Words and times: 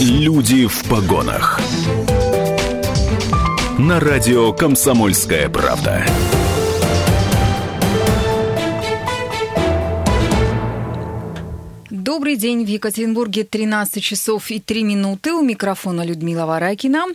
Люди 0.00 0.66
в 0.66 0.84
погонах. 0.88 1.60
На 3.78 4.00
радио 4.00 4.52
Комсомольская 4.52 5.48
правда. 5.48 6.04
Добрый 11.90 12.36
день. 12.36 12.64
В 12.64 12.68
Екатеринбурге 12.68 13.44
13 13.44 14.02
часов 14.02 14.50
и 14.50 14.60
3 14.60 14.82
минуты. 14.82 15.32
У 15.32 15.42
микрофона 15.42 16.04
Людмила 16.04 16.44
Варакина. 16.44 17.06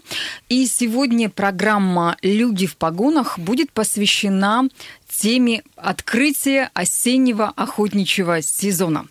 И 0.48 0.66
сегодня 0.66 1.30
программа 1.30 2.18
«Люди 2.22 2.66
в 2.66 2.76
погонах» 2.76 3.38
будет 3.38 3.72
посвящена 3.72 4.68
теме 5.10 5.64
открытия 5.76 6.70
осеннего 6.74 7.52
охотничьего 7.56 8.42
сезона. 8.42 9.08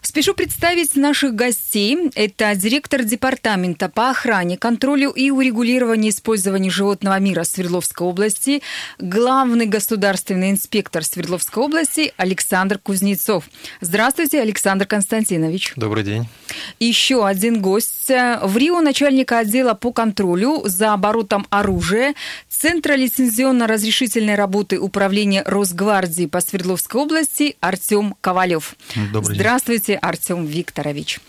Спешу 0.00 0.34
представить 0.34 0.96
наших 0.96 1.34
гостей. 1.34 2.10
Это 2.14 2.54
директор 2.54 3.02
департамента 3.02 3.88
по 3.88 4.10
охране, 4.10 4.56
контролю 4.56 5.10
и 5.10 5.30
урегулированию 5.30 6.10
использования 6.10 6.70
животного 6.70 7.18
мира 7.18 7.44
Свердловской 7.44 8.06
области, 8.06 8.62
главный 8.98 9.66
государственный 9.66 10.50
инспектор 10.50 11.04
Свердловской 11.04 11.62
области 11.62 12.12
Александр 12.16 12.78
Кузнецов. 12.78 13.44
Здравствуйте, 13.80 14.40
Александр 14.40 14.86
Константинович. 14.86 15.74
Добрый 15.76 16.04
день. 16.04 16.26
Еще 16.80 17.26
один 17.26 17.60
гость. 17.60 18.08
В 18.08 18.56
Рио 18.56 18.80
начальника 18.80 19.38
отдела 19.38 19.74
по 19.74 19.92
контролю 19.92 20.62
за 20.64 20.92
оборотом 20.92 21.46
оружия 21.50 22.14
Центра 22.48 22.94
лицензионно-разрешительной 22.94 24.34
работы 24.34 24.78
управления 24.78 25.41
Росгвардии 25.44 26.26
по 26.26 26.40
Свердловской 26.40 27.00
области 27.00 27.56
Артем 27.60 28.16
Ковалев. 28.20 28.76
Добрый 29.12 29.36
Здравствуйте, 29.36 29.96
Артем 29.96 30.46
Викторович. 30.46 31.20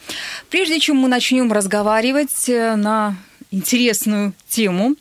Прежде 0.49 0.79
чем 0.79 0.97
мы 0.97 1.07
начнем 1.07 1.51
разговаривать 1.51 2.49
э, 2.49 2.75
на 2.75 3.15
интересную 3.53 4.33
тему. 4.49 4.95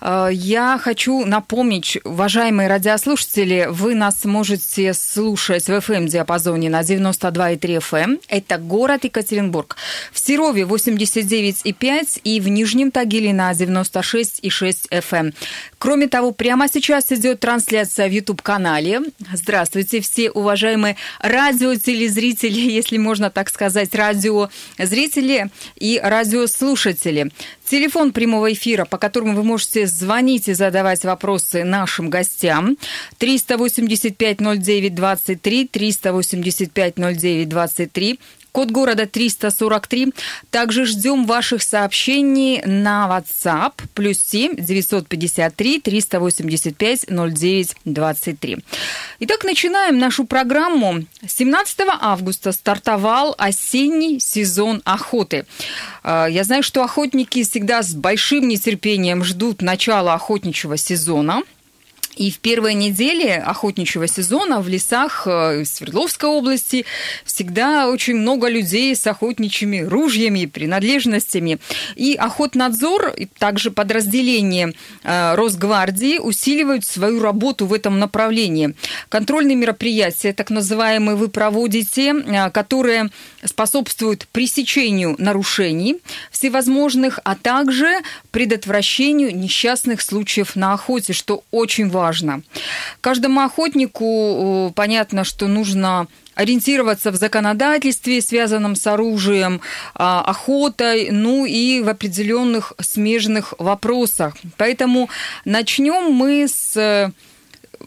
Э, 0.00 0.28
я 0.30 0.78
хочу 0.80 1.24
напомнить, 1.24 1.98
уважаемые 2.04 2.68
радиослушатели, 2.68 3.66
вы 3.70 3.94
нас 3.94 4.24
можете 4.24 4.92
слушать 4.94 5.64
в 5.64 5.70
FM-диапазоне 5.70 6.68
на 6.68 6.82
92,3 6.82 7.78
FM. 7.78 8.20
Это 8.28 8.58
город 8.58 9.04
Екатеринбург. 9.04 9.76
В 10.12 10.18
Серове 10.18 10.62
89,5 10.62 12.20
и 12.24 12.40
в 12.40 12.48
Нижнем 12.48 12.90
Тагиле 12.90 13.32
на 13.32 13.50
96,6 13.52 14.90
FM. 14.90 15.34
Кроме 15.78 16.08
того, 16.08 16.32
прямо 16.32 16.68
сейчас 16.68 17.10
идет 17.10 17.40
трансляция 17.40 18.08
в 18.08 18.12
YouTube-канале. 18.12 19.00
Здравствуйте, 19.32 20.00
все 20.00 20.30
уважаемые 20.30 20.96
радиотелезрители, 21.20 22.60
если 22.70 22.98
можно 22.98 23.30
так 23.30 23.48
сказать, 23.48 23.94
радиозрители 23.94 25.50
и 25.76 26.00
радиослушатели. 26.02 27.30
Телефон 27.64 27.93
прямого 28.12 28.52
эфира, 28.52 28.84
по 28.84 28.98
которому 28.98 29.34
вы 29.34 29.44
можете 29.44 29.86
звонить 29.86 30.48
и 30.48 30.54
задавать 30.54 31.04
вопросы 31.04 31.64
нашим 31.64 32.10
гостям. 32.10 32.76
385-09-23, 33.20 35.70
385-09-23 35.70 38.18
код 38.54 38.70
города 38.70 39.06
343. 39.06 40.14
Также 40.50 40.86
ждем 40.86 41.26
ваших 41.26 41.60
сообщений 41.60 42.62
на 42.64 43.08
WhatsApp 43.10 43.72
плюс 43.94 44.18
7 44.18 44.54
953 44.56 45.80
385 45.80 47.06
09 47.08 47.76
23. 47.84 48.58
Итак, 49.18 49.42
начинаем 49.42 49.98
нашу 49.98 50.24
программу. 50.24 51.04
17 51.26 51.80
августа 52.00 52.52
стартовал 52.52 53.34
осенний 53.38 54.20
сезон 54.20 54.82
охоты. 54.84 55.46
А, 56.04 56.26
я 56.26 56.44
знаю, 56.44 56.62
что 56.62 56.84
охотники 56.84 57.42
всегда 57.42 57.82
с 57.82 57.92
большим 57.92 58.46
нетерпением 58.46 59.24
ждут 59.24 59.62
начала 59.62 60.14
охотничьего 60.14 60.76
сезона– 60.76 61.42
и 62.16 62.30
в 62.30 62.38
первые 62.38 62.74
недели 62.74 63.28
охотничьего 63.28 64.06
сезона 64.06 64.60
в 64.60 64.68
лесах 64.68 65.26
э, 65.26 65.64
Свердловской 65.64 66.28
области 66.28 66.84
всегда 67.24 67.88
очень 67.88 68.14
много 68.14 68.48
людей 68.48 68.94
с 68.94 69.06
охотничьими 69.06 69.80
ружьями, 69.80 70.46
принадлежностями. 70.46 71.58
И 71.96 72.14
охотнадзор, 72.14 73.14
и 73.16 73.26
также 73.26 73.70
подразделение 73.70 74.74
э, 75.02 75.34
Росгвардии 75.34 76.18
усиливают 76.18 76.84
свою 76.84 77.20
работу 77.20 77.66
в 77.66 77.72
этом 77.72 77.98
направлении. 77.98 78.74
Контрольные 79.08 79.56
мероприятия, 79.56 80.32
так 80.32 80.50
называемые, 80.50 81.16
вы 81.16 81.28
проводите, 81.28 82.14
э, 82.14 82.50
которые 82.50 83.10
способствуют 83.44 84.28
пресечению 84.28 85.16
нарушений 85.18 86.00
всевозможных, 86.30 87.18
а 87.24 87.34
также 87.34 88.00
предотвращению 88.30 89.36
несчастных 89.36 90.00
случаев 90.00 90.54
на 90.54 90.74
охоте, 90.74 91.12
что 91.12 91.42
очень 91.50 91.90
важно 91.90 92.03
важно. 92.04 92.42
Каждому 93.00 93.40
охотнику 93.40 94.72
понятно, 94.74 95.24
что 95.24 95.46
нужно 95.48 96.06
ориентироваться 96.34 97.10
в 97.10 97.16
законодательстве, 97.16 98.20
связанном 98.20 98.74
с 98.76 98.86
оружием, 98.86 99.60
а, 99.94 100.20
охотой, 100.20 101.08
ну 101.10 101.46
и 101.46 101.80
в 101.80 101.88
определенных 101.88 102.72
смежных 102.80 103.54
вопросах. 103.58 104.34
Поэтому 104.56 105.08
начнем 105.44 106.12
мы 106.12 106.46
с 106.46 107.12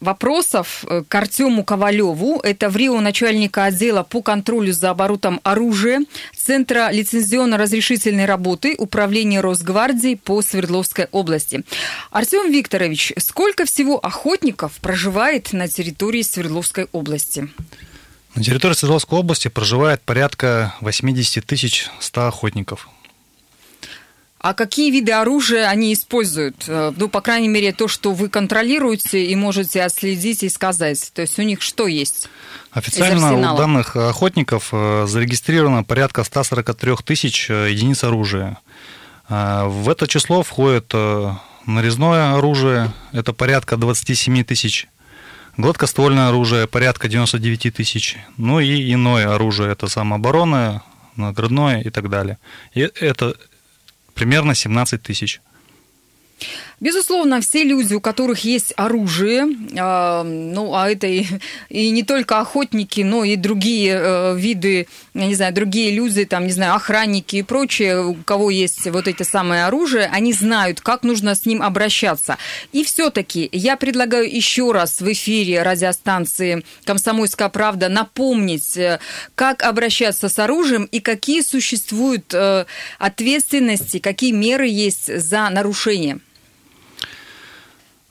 вопросов 0.01 0.83
э, 0.87 1.03
к 1.07 1.15
Артему 1.15 1.63
Ковалеву. 1.63 2.39
Это 2.43 2.69
в 2.69 2.77
Рио 2.77 2.99
начальника 3.01 3.65
отдела 3.65 4.03
по 4.03 4.21
контролю 4.21 4.73
за 4.73 4.91
оборотом 4.91 5.39
оружия 5.43 6.01
Центра 6.35 6.91
лицензионно-разрешительной 6.91 8.25
работы 8.25 8.75
Управления 8.77 9.41
Росгвардии 9.41 10.15
по 10.15 10.41
Свердловской 10.41 11.07
области. 11.11 11.63
Артем 12.11 12.51
Викторович, 12.51 13.13
сколько 13.17 13.65
всего 13.65 13.97
охотников 13.97 14.73
проживает 14.81 15.53
на 15.53 15.67
территории 15.67 16.21
Свердловской 16.21 16.87
области? 16.91 17.49
На 18.35 18.43
территории 18.43 18.75
Свердловской 18.75 19.19
области 19.19 19.47
проживает 19.47 20.01
порядка 20.03 20.75
80 20.81 21.45
тысяч 21.45 21.87
100 21.99 22.27
охотников. 22.27 22.87
А 24.47 24.53
какие 24.53 24.91
виды 24.91 25.11
оружия 25.11 25.67
они 25.67 25.91
используют? 25.91 26.63
Э, 26.69 26.93
ну, 26.95 27.09
по 27.09 27.19
крайней 27.19 27.49
мере, 27.49 27.73
то, 27.73 27.89
что 27.89 28.13
вы 28.13 28.29
контролируете 28.29 29.25
и 29.25 29.35
можете 29.35 29.83
отследить 29.83 30.41
и 30.41 30.47
сказать. 30.47 31.11
То 31.13 31.23
есть 31.23 31.37
у 31.37 31.41
них 31.41 31.61
что 31.61 31.85
есть? 31.85 32.29
Официально 32.71 33.33
у 33.33 33.57
данных 33.57 33.97
охотников 33.97 34.69
э, 34.71 35.05
зарегистрировано 35.05 35.83
порядка 35.83 36.23
143 36.23 36.95
тысяч 37.03 37.49
э, 37.49 37.71
единиц 37.71 38.05
оружия. 38.05 38.57
В 39.27 39.89
это 39.89 40.07
число 40.07 40.41
входит 40.41 40.93
нарезное 41.65 42.35
оружие, 42.35 42.93
это 43.11 43.33
порядка 43.33 43.75
27 43.75 44.45
тысяч, 44.45 44.87
гладкоствольное 45.57 46.29
оружие 46.29 46.65
порядка 46.65 47.09
99 47.09 47.75
тысяч, 47.75 48.15
ну 48.37 48.61
и 48.61 48.93
иное 48.93 49.35
оружие, 49.35 49.73
это 49.73 49.87
самооборона, 49.87 50.81
наградное 51.17 51.81
и 51.81 51.89
так 51.89 52.09
далее. 52.09 52.37
И 52.73 52.79
это 52.79 53.35
примерно 54.17 54.55
17 54.55 55.01
тысяч. 55.01 55.41
Безусловно, 56.79 57.41
все 57.41 57.63
люди, 57.63 57.95
у 57.95 57.99
которых 57.99 58.41
есть 58.41 58.71
оружие, 58.77 59.47
э, 59.47 60.23
ну, 60.23 60.75
а 60.75 60.91
это 60.91 61.07
и, 61.07 61.25
и 61.69 61.89
не 61.89 62.03
только 62.03 62.39
охотники, 62.39 63.01
но 63.01 63.23
и 63.23 63.35
другие 63.35 63.99
э, 63.99 64.37
виды, 64.37 64.87
я 65.15 65.25
не 65.25 65.33
знаю, 65.33 65.55
другие 65.55 65.89
люди, 65.89 66.23
там, 66.25 66.45
не 66.45 66.51
знаю, 66.51 66.75
охранники 66.75 67.37
и 67.37 67.41
прочее, 67.41 68.05
у 68.05 68.13
кого 68.13 68.51
есть 68.51 68.85
вот 68.91 69.07
это 69.07 69.23
самое 69.23 69.65
оружие, 69.65 70.07
они 70.13 70.33
знают, 70.33 70.79
как 70.79 71.01
нужно 71.01 71.33
с 71.33 71.47
ним 71.47 71.63
обращаться. 71.63 72.37
И 72.73 72.83
все-таки 72.83 73.49
я 73.51 73.75
предлагаю 73.75 74.31
еще 74.31 74.71
раз 74.71 75.01
в 75.01 75.11
эфире 75.11 75.63
радиостанции 75.63 76.63
«Комсомольская 76.85 77.49
правда» 77.49 77.89
напомнить, 77.89 78.77
э, 78.77 78.99
как 79.33 79.63
обращаться 79.63 80.29
с 80.29 80.37
оружием 80.37 80.83
и 80.91 80.99
какие 80.99 81.41
существуют 81.41 82.31
э, 82.35 82.65
ответственности, 82.99 83.97
какие 83.97 84.31
меры 84.31 84.67
есть 84.67 85.11
за 85.19 85.49
нарушение. 85.49 86.19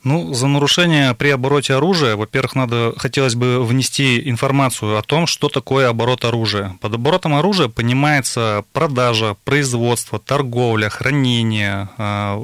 Ну, 0.07 0.33
за 0.33 0.47
нарушение 0.47 1.13
при 1.15 1.27
обороте 1.27 1.73
оружия, 1.73 2.15
во-первых, 2.15 2.55
надо, 2.55 2.93
хотелось 2.95 3.35
бы 3.35 3.61
внести 3.61 4.29
информацию 4.29 4.97
о 4.97 5.01
том, 5.01 5.27
что 5.27 5.49
такое 5.49 5.89
оборот 5.89 6.23
оружия. 6.23 6.77
Под 6.79 6.93
оборотом 6.93 7.33
оружия 7.33 7.67
понимается 7.67 8.63
продажа, 8.71 9.35
производство, 9.43 10.17
торговля, 10.17 10.87
хранение, 10.87 11.89
э, 11.97 12.43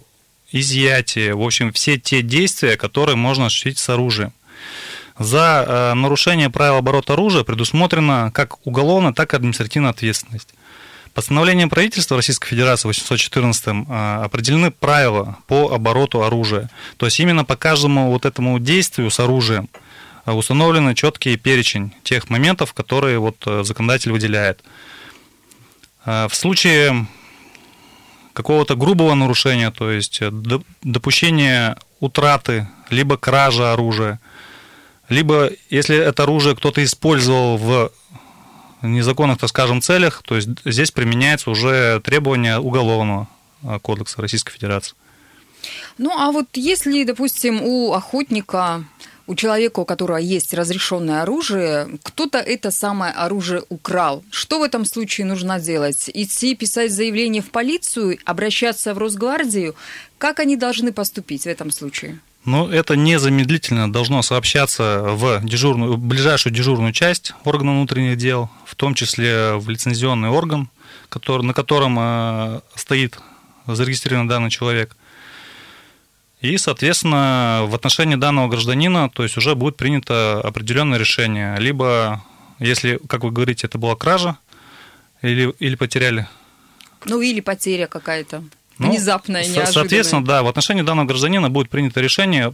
изъятие, 0.52 1.36
в 1.36 1.42
общем, 1.42 1.72
все 1.72 1.98
те 1.98 2.22
действия, 2.22 2.76
которые 2.76 3.16
можно 3.16 3.46
осуществить 3.46 3.78
с 3.78 3.88
оружием. 3.88 4.34
За 5.18 5.64
э, 5.66 5.94
нарушение 5.94 6.50
правил 6.50 6.76
оборота 6.76 7.14
оружия 7.14 7.46
предусмотрена 7.46 8.32
как 8.34 8.68
уголовная, 8.68 9.14
так 9.14 9.34
и 9.34 9.38
административная 9.38 9.92
ответственность. 9.92 10.54
Постановлением 11.14 11.70
правительства 11.70 12.18
Российской 12.18 12.50
Федерации 12.50 12.88
814 12.88 13.64
а, 13.88 14.24
определены 14.24 14.72
правила 14.72 15.38
по 15.46 15.72
обороту 15.72 16.24
оружия. 16.24 16.72
То 16.98 17.06
есть 17.06 17.20
именно 17.20 17.46
по 17.46 17.56
каждому 17.56 18.10
вот 18.10 18.26
этому 18.26 18.58
действию 18.60 19.12
с 19.12 19.20
оружием 19.20 19.70
а, 20.26 20.34
установлены 20.34 20.96
четкий 20.96 21.38
перечень 21.38 21.94
тех 22.04 22.32
моментов, 22.32 22.74
которые 22.74 23.20
вот 23.20 23.38
э, 23.46 23.64
законодатель 23.64 24.12
выделяет. 24.12 24.64
А, 26.04 26.28
в 26.28 26.34
случае 26.34 27.06
какого-то 28.34 28.76
грубого 28.76 29.14
нарушения, 29.14 29.70
то 29.70 29.92
есть 29.92 30.20
допущение 30.82 31.78
утраты, 32.00 32.68
либо 32.90 33.18
кража 33.18 33.72
оружия, 33.72 34.20
либо 35.10 35.52
если 35.70 35.96
это 35.96 36.24
оружие 36.24 36.56
кто-то 36.56 36.84
использовал 36.84 37.58
в 37.58 37.92
незаконных, 38.84 39.40
так 39.40 39.50
скажем, 39.50 39.82
целях, 39.82 40.22
то 40.24 40.36
есть 40.36 40.50
здесь 40.66 40.92
применяется 40.92 41.50
уже 41.50 42.02
требование 42.04 42.60
Уголовного 42.60 43.28
кодекса 43.82 44.22
Российской 44.22 44.52
Федерации. 44.52 44.96
Ну, 45.98 46.12
а 46.12 46.32
вот 46.32 46.48
если, 46.54 47.04
допустим, 47.04 47.62
у 47.62 47.94
охотника 47.94 48.84
у 49.26 49.36
человека, 49.36 49.80
у 49.80 49.86
которого 49.86 50.18
есть 50.18 50.54
разрешенное 50.54 51.22
оружие, 51.22 51.88
кто-то 52.04 52.40
это 52.40 52.72
самое 52.72 53.14
оружие 53.14 53.64
украл. 53.70 54.24
Что 54.32 54.60
в 54.60 54.64
этом 54.64 54.86
случае 54.86 55.26
нужно 55.26 55.60
делать? 55.60 56.10
Идти 56.14 56.56
писать 56.56 56.92
заявление 56.92 57.42
в 57.42 57.50
полицию, 57.50 58.18
обращаться 58.26 58.94
в 58.94 58.98
Росгвардию? 58.98 59.76
Как 60.18 60.40
они 60.40 60.58
должны 60.58 60.92
поступить 60.92 61.44
в 61.44 61.48
этом 61.48 61.72
случае? 61.72 62.20
Ну, 62.46 62.68
это 62.68 62.98
незамедлительно 62.98 63.92
должно 63.92 64.22
сообщаться 64.22 65.04
в 65.08 65.42
дежурную, 65.44 65.94
в 65.94 65.98
ближайшую 65.98 66.54
дежурную 66.54 66.92
часть 66.92 67.34
органа 67.46 67.72
внутренних 67.72 68.18
дел, 68.18 68.50
в 68.66 68.76
том 68.76 68.96
числе 68.96 69.56
в 69.56 69.70
лицензионный 69.70 70.30
орган, 70.30 70.70
который, 71.08 71.44
на 71.44 71.54
котором 71.54 71.98
э, 72.00 72.62
стоит 72.76 73.18
зарегистрирован 73.66 74.28
данный 74.28 74.50
человек. 74.50 74.98
И, 76.42 76.58
соответственно, 76.58 77.64
в 77.66 77.74
отношении 77.76 78.16
данного 78.16 78.50
гражданина, 78.50 79.10
то 79.10 79.24
есть 79.24 79.38
уже 79.38 79.56
будет 79.56 79.78
принято 79.78 80.42
определенное 80.42 81.00
решение. 81.00 81.58
Либо, 81.58 82.22
если, 82.60 83.00
как 83.08 83.24
вы 83.24 83.32
говорите, 83.32 83.68
это 83.68 83.78
была 83.78 83.96
кража, 83.96 84.38
или, 85.22 85.54
или 85.60 85.76
потеряли. 85.76 86.28
Ну, 87.06 87.22
или 87.22 87.40
потеря 87.40 87.88
какая-то. 87.88 88.44
Ну, 88.84 88.92
внезапная, 88.92 89.42
неожиданная. 89.42 89.72
Соответственно, 89.72 90.26
да, 90.26 90.44
в 90.44 90.48
отношении 90.48 90.82
данного 90.82 91.08
гражданина 91.08 91.50
будет 91.50 91.70
принято 91.70 92.02
решение 92.02 92.54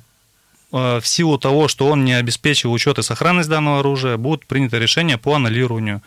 э, 0.71 0.99
в 0.99 1.07
силу 1.07 1.37
того, 1.37 1.67
что 1.67 1.87
он 1.87 2.05
не 2.05 2.13
обеспечил 2.13 2.71
учет 2.71 2.99
и 2.99 3.03
сохранность 3.03 3.49
данного 3.49 3.79
оружия, 3.79 4.17
будет 4.17 4.45
принято 4.45 4.77
решение 4.77 5.17
по 5.17 5.35
аннулированию 5.35 6.01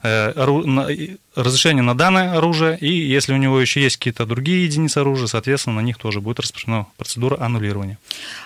Э, 0.00 0.32
разрешение 1.34 1.82
на 1.82 1.96
данное 1.96 2.36
оружие, 2.36 2.78
и 2.78 2.88
если 2.88 3.32
у 3.32 3.36
него 3.36 3.60
еще 3.60 3.80
есть 3.82 3.96
какие-то 3.96 4.26
другие 4.26 4.64
единицы 4.64 4.98
оружия, 4.98 5.26
соответственно, 5.26 5.76
на 5.76 5.80
них 5.80 5.98
тоже 5.98 6.20
будет 6.20 6.38
распространена 6.38 6.86
процедура 6.96 7.36
аннулирования. 7.40 7.98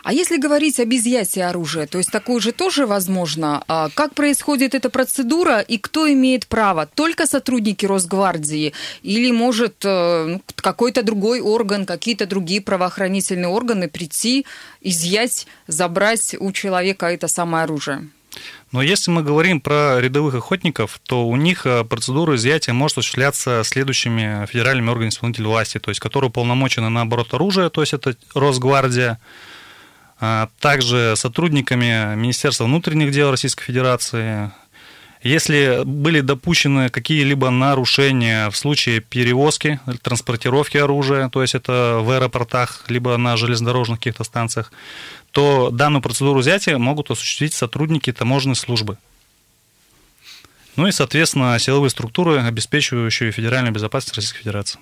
А 0.02 0.12
если 0.12 0.36
говорить 0.36 0.80
об 0.80 0.92
изъятии 0.92 1.40
оружия, 1.40 1.86
то 1.86 1.98
есть 1.98 2.10
такое 2.10 2.40
же 2.40 2.52
тоже 2.52 2.86
возможно, 2.86 3.62
а 3.68 3.88
как 3.94 4.14
происходит 4.14 4.74
эта 4.74 4.90
процедура 4.90 5.60
и 5.60 5.78
кто 5.78 6.10
имеет 6.12 6.46
право? 6.46 6.86
Только 6.86 7.26
сотрудники 7.26 7.86
Росгвардии 7.86 8.72
или 9.02 9.30
может 9.30 9.84
э, 9.84 10.24
ну, 10.28 10.42
какой-то 10.56 11.02
другой 11.02 11.40
орган, 11.40 11.86
какие-то 11.86 12.26
другие 12.26 12.60
правоохранительные 12.60 13.48
органы 13.48 13.88
прийти, 13.88 14.46
изъять, 14.80 15.46
забрать 15.66 16.34
у 16.38 16.52
человека 16.52 17.06
это 17.06 17.28
самое 17.28 17.64
оружие? 17.64 18.08
Но 18.70 18.80
если 18.80 19.10
мы 19.10 19.22
говорим 19.22 19.60
про 19.60 20.00
рядовых 20.00 20.34
охотников, 20.34 20.98
то 21.06 21.28
у 21.28 21.36
них 21.36 21.66
э, 21.66 21.84
процедура 21.84 22.36
изъятия 22.36 22.72
может 22.72 22.98
осуществляться 22.98 23.62
следующими 23.64 24.46
федеральными 24.46 24.88
органами 24.88 25.10
исполнительной 25.10 25.50
власти, 25.50 25.78
то 25.78 25.90
есть 25.90 26.00
которые 26.00 26.30
уполномочены 26.30 26.88
на 26.88 27.02
оборот 27.02 27.34
оружия, 27.34 27.68
то 27.68 27.82
есть 27.82 27.92
это 27.92 28.16
Росгвардия, 28.34 29.18
а 30.24 30.48
также 30.60 31.14
сотрудниками 31.16 32.14
Министерства 32.14 32.64
внутренних 32.64 33.10
дел 33.10 33.32
Российской 33.32 33.64
Федерации. 33.64 34.52
Если 35.24 35.82
были 35.84 36.20
допущены 36.20 36.90
какие-либо 36.90 37.50
нарушения 37.50 38.48
в 38.48 38.56
случае 38.56 39.00
перевозки, 39.00 39.80
транспортировки 40.00 40.76
оружия, 40.76 41.28
то 41.28 41.42
есть 41.42 41.56
это 41.56 41.98
в 42.02 42.10
аэропортах, 42.10 42.84
либо 42.86 43.16
на 43.16 43.36
железнодорожных 43.36 43.98
каких-то 43.98 44.22
станциях, 44.22 44.72
то 45.32 45.70
данную 45.70 46.02
процедуру 46.02 46.38
взятия 46.38 46.78
могут 46.78 47.10
осуществить 47.10 47.52
сотрудники 47.52 48.12
таможенной 48.12 48.54
службы. 48.54 48.98
Ну 50.76 50.86
и, 50.86 50.92
соответственно, 50.92 51.58
силовые 51.58 51.90
структуры, 51.90 52.40
обеспечивающие 52.40 53.32
федеральную 53.32 53.74
безопасность 53.74 54.14
Российской 54.14 54.38
Федерации. 54.38 54.78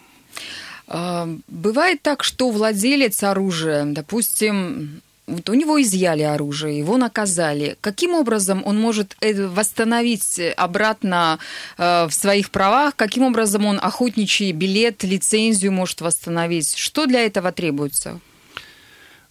А, 0.87 1.27
бывает 1.49 2.03
так, 2.03 2.25
что 2.25 2.51
владелец 2.51 3.23
оружия, 3.23 3.87
допустим, 3.87 5.01
вот 5.31 5.49
у 5.49 5.55
него 5.55 5.81
изъяли 5.81 6.23
оружие, 6.23 6.79
его 6.79 6.97
наказали. 6.97 7.77
Каким 7.81 8.15
образом 8.15 8.63
он 8.65 8.81
может 8.81 9.17
восстановить 9.21 10.41
обратно 10.57 11.39
э, 11.79 12.07
в 12.07 12.13
своих 12.13 12.51
правах? 12.51 12.97
Каким 12.97 13.23
образом 13.23 13.67
он 13.67 13.79
охотничий 13.81 14.53
билет, 14.53 15.05
лицензию 15.05 15.73
может 15.73 16.01
восстановить? 16.01 16.77
Что 16.77 17.07
для 17.07 17.25
этого 17.25 17.53
требуется? 17.53 18.21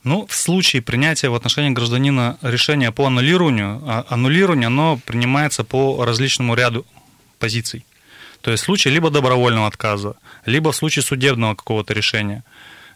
Ну, 0.03 0.25
в 0.27 0.35
случае 0.35 0.81
принятия 0.81 1.29
в 1.29 1.35
отношении 1.35 1.71
гражданина 1.71 2.37
решения 2.41 2.91
по 2.91 3.05
аннулированию, 3.05 3.81
а 3.85 4.05
аннулирование, 4.09 4.67
оно 4.67 4.97
принимается 5.05 5.63
по 5.63 6.05
различному 6.05 6.55
ряду 6.55 6.85
позиций. 7.37 7.85
То 8.41 8.51
есть 8.51 8.63
в 8.63 8.65
случае 8.65 8.93
либо 8.93 9.09
добровольного 9.09 9.67
отказа, 9.67 10.15
либо 10.45 10.71
в 10.71 10.75
случае 10.75 11.03
судебного 11.03 11.55
какого-то 11.55 11.93
решения, 11.93 12.43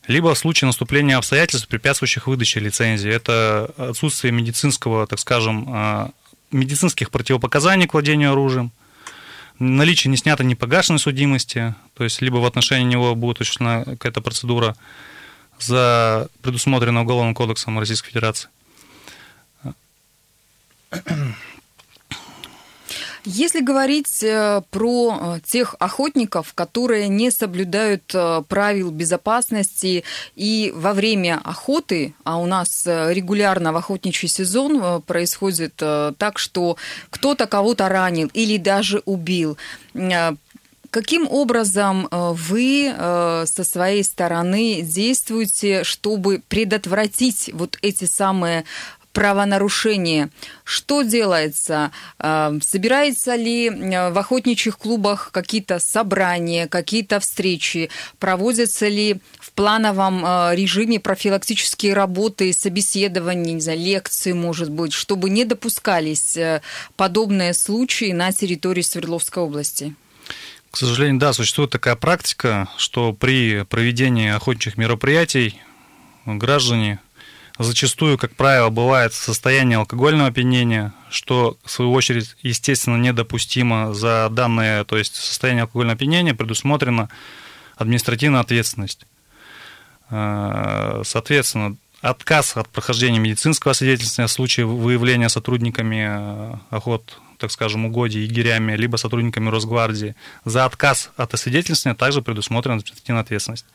либо 0.08 0.34
в 0.34 0.38
случае 0.38 0.68
наступления 0.68 1.18
обстоятельств, 1.18 1.68
препятствующих 1.68 2.28
выдаче 2.28 2.60
лицензии. 2.60 3.10
Это 3.10 3.72
отсутствие 3.78 4.32
медицинского, 4.32 5.08
так 5.08 5.20
скажем, 5.20 5.66
а, 5.70 6.12
медицинских 6.52 7.10
противопоказаний 7.10 7.88
к 7.88 7.94
владению 7.94 8.32
оружием, 8.32 8.72
наличие 9.60 10.12
не 10.12 10.18
снятой, 10.18 10.46
не 10.46 10.56
погашенной 10.56 11.00
судимости, 11.00 11.74
то 11.94 12.04
есть 12.04 12.22
либо 12.22 12.38
в 12.38 12.46
отношении 12.46 12.86
него 12.86 13.16
будет 13.16 13.42
осуществлена 13.42 13.84
какая-то 13.86 14.22
процедура 14.22 14.76
за 15.60 16.28
предусмотрено 16.42 17.02
Уголовным 17.02 17.34
кодексом 17.34 17.80
Российской 17.80 18.10
Федерации. 18.10 18.50
Если 23.26 23.62
говорить 23.62 24.22
э, 24.22 24.62
про 24.70 25.38
э, 25.38 25.40
тех 25.46 25.76
охотников, 25.80 26.54
которые 26.54 27.08
не 27.08 27.32
соблюдают 27.32 28.12
э, 28.14 28.44
правил 28.50 28.92
безопасности 28.92 30.04
и 30.36 30.74
во 30.76 30.94
время 30.94 31.40
охоты, 31.42 32.16
а 32.26 32.38
у 32.38 32.46
нас 32.46 32.84
регулярно 32.86 33.72
в 33.72 33.78
охотничий 33.78 34.28
сезон 34.28 35.02
происходит 35.04 35.76
так, 35.76 36.38
что 36.38 36.78
кто-то 37.10 37.48
кого-то 37.48 37.88
ранил 37.88 38.30
или 38.34 38.58
даже 38.58 39.02
убил, 39.06 39.58
Каким 40.90 41.28
образом 41.28 42.08
вы 42.12 42.94
со 42.96 43.64
своей 43.64 44.04
стороны 44.04 44.84
действуете, 44.84 45.84
чтобы 45.84 46.44
предотвратить 46.48 47.50
вот 47.52 47.80
эти 47.82 48.06
самые 48.06 48.64
правонарушения. 49.14 50.30
Что 50.64 51.04
делается? 51.04 51.92
Э, 52.20 52.52
собирается 52.62 53.36
ли 53.36 53.70
в 53.70 54.18
охотничьих 54.18 54.78
клубах 54.78 55.30
какие-то 55.32 55.80
собрания, 55.80 56.68
какие-то 56.68 57.20
встречи? 57.20 57.90
Проводятся 58.20 58.88
ли 58.88 59.22
в 59.40 59.52
плановом 59.54 60.24
режиме 60.54 61.00
профилактические 61.00 61.94
работы, 61.94 62.52
собеседования, 62.52 63.54
не 63.54 63.62
знаю, 63.62 63.80
лекции, 63.80 64.34
может 64.34 64.70
быть, 64.70 64.94
чтобы 64.94 65.30
не 65.30 65.46
допускались 65.46 66.38
подобные 66.96 67.54
случаи 67.54 68.12
на 68.12 68.32
территории 68.32 68.82
Свердловской 68.82 69.44
области? 69.44 69.96
К 70.74 70.78
сожалению, 70.78 71.20
да, 71.20 71.34
существует 71.34 71.70
такая 71.70 71.96
практика, 71.96 72.68
что 72.78 73.14
при 73.14 73.64
проведении 73.64 74.32
охотничьих 74.32 74.76
мероприятий 74.76 75.62
граждане 76.26 77.00
зачастую, 77.60 78.18
как 78.18 78.36
правило, 78.36 78.70
бывает 78.70 79.14
в 79.14 79.24
состоянии 79.24 79.76
алкогольного 79.76 80.30
опьянения, 80.30 80.94
что, 81.10 81.58
в 81.64 81.72
свою 81.72 81.92
очередь, 81.92 82.36
естественно, 82.42 82.98
недопустимо 82.98 83.94
за 83.94 84.30
данное, 84.32 84.84
то 84.84 84.98
есть 84.98 85.16
состояние 85.16 85.64
алкогольного 85.64 85.96
опьянения 85.96 86.34
предусмотрена 86.34 87.10
административная 87.76 88.42
ответственность. 88.42 89.06
Э, 90.10 91.02
соответственно, 91.06 91.76
отказ 92.02 92.58
от 92.58 92.70
прохождения 92.70 93.20
медицинского 93.20 93.74
свидетельства 93.74 94.28
в 94.28 94.32
случае 94.32 94.66
выявления 94.66 95.30
сотрудниками 95.30 96.08
э, 96.10 96.56
охот 96.70 97.20
так 97.44 97.52
скажем, 97.52 97.86
угодий 97.86 98.22
егерями, 98.22 98.74
либо 98.78 98.96
сотрудниками 98.96 99.50
Росгвардии. 99.50 100.16
За 100.46 100.64
отказ 100.64 101.12
от 101.18 101.34
освидетельствования 101.34 101.98
также 101.98 102.22
предусмотрена 102.22 102.78
административная 102.78 103.22
ответственность. 103.22 103.66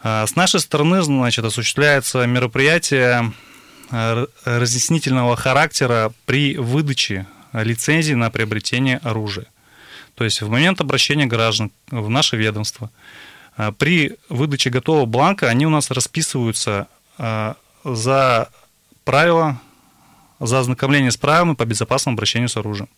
А, 0.00 0.26
с 0.26 0.36
нашей 0.36 0.60
стороны, 0.60 1.02
значит, 1.02 1.44
осуществляется 1.44 2.26
мероприятие 2.26 3.32
а, 3.90 4.26
разъяснительного 4.44 5.36
характера 5.36 6.12
при 6.26 6.56
выдаче 6.56 7.26
лицензии 7.52 8.14
на 8.14 8.30
приобретение 8.30 8.98
оружия. 8.98 9.46
То 10.14 10.24
есть 10.24 10.42
в 10.42 10.48
момент 10.48 10.80
обращения 10.80 11.26
граждан 11.26 11.70
в 11.90 12.08
наше 12.08 12.36
ведомство 12.36 12.90
а, 13.56 13.72
при 13.72 14.16
выдаче 14.28 14.70
готового 14.70 15.06
бланка 15.06 15.48
они 15.48 15.66
у 15.66 15.70
нас 15.70 15.90
расписываются 15.90 16.86
за 17.84 18.48
правила 19.04 19.60
за 20.40 20.60
ознакомление 20.60 21.10
с 21.10 21.16
правилами 21.16 21.54
по 21.54 21.64
безопасному 21.64 22.14
обращению 22.14 22.48
с 22.48 22.56
оружием. 22.56 22.88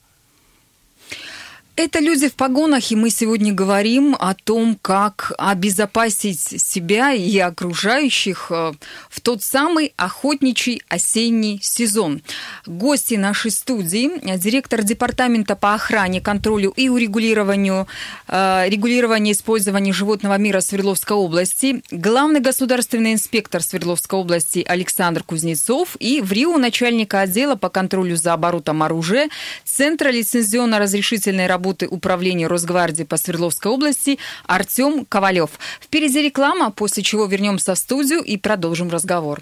Это 1.83 1.99
«Люди 1.99 2.29
в 2.29 2.35
погонах», 2.35 2.93
и 2.93 2.95
мы 2.95 3.09
сегодня 3.09 3.55
говорим 3.55 4.15
о 4.21 4.35
том, 4.35 4.77
как 4.83 5.33
обезопасить 5.39 6.39
себя 6.39 7.15
и 7.15 7.39
окружающих 7.39 8.49
э, 8.51 8.73
в 9.09 9.21
тот 9.23 9.43
самый 9.43 9.95
охотничий 9.97 10.83
осенний 10.89 11.59
сезон. 11.63 12.21
Гости 12.67 13.15
нашей 13.15 13.51
студии– 13.51 14.11
директор 14.37 14.83
Департамента 14.83 15.57
по 15.57 15.73
охране, 15.73 16.21
контролю 16.21 16.75
и 16.77 16.91
урегулированию 16.91 17.89
э, 18.29 18.69
регулирования 18.69 19.33
использования 19.33 19.95
животного 19.95 20.37
мира 20.37 20.61
Свердловской 20.61 21.17
области, 21.17 21.83
главный 21.91 22.41
государственный 22.41 23.15
инспектор 23.15 23.63
Свердловской 23.63 24.19
области 24.19 24.63
Александр 24.69 25.23
Кузнецов 25.23 25.97
и 25.99 26.21
в 26.21 26.31
Рио 26.31 26.59
начальника 26.59 27.21
отдела 27.21 27.57
по 27.57 27.71
контролю 27.71 28.17
за 28.17 28.35
оборотом 28.35 28.83
оружия 28.83 29.31
Центра 29.65 30.11
лицензионно-разрешительной 30.11 31.47
работы 31.47 31.70
работы 31.71 31.87
Управления 31.87 32.49
Росгвардии 32.49 33.05
по 33.05 33.17
Свердловской 33.17 33.71
области 33.71 34.19
Артем 34.47 35.05
Ковалев. 35.09 35.51
Впереди 35.81 36.21
реклама, 36.23 36.71
после 36.71 37.03
чего 37.03 37.27
вернемся 37.27 37.75
в 37.75 37.79
студию 37.79 38.23
и 38.23 38.37
продолжим 38.37 38.91
разговор. 38.91 39.41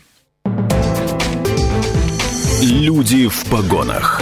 Люди 2.62 3.28
в 3.28 3.44
погонах. 3.50 4.20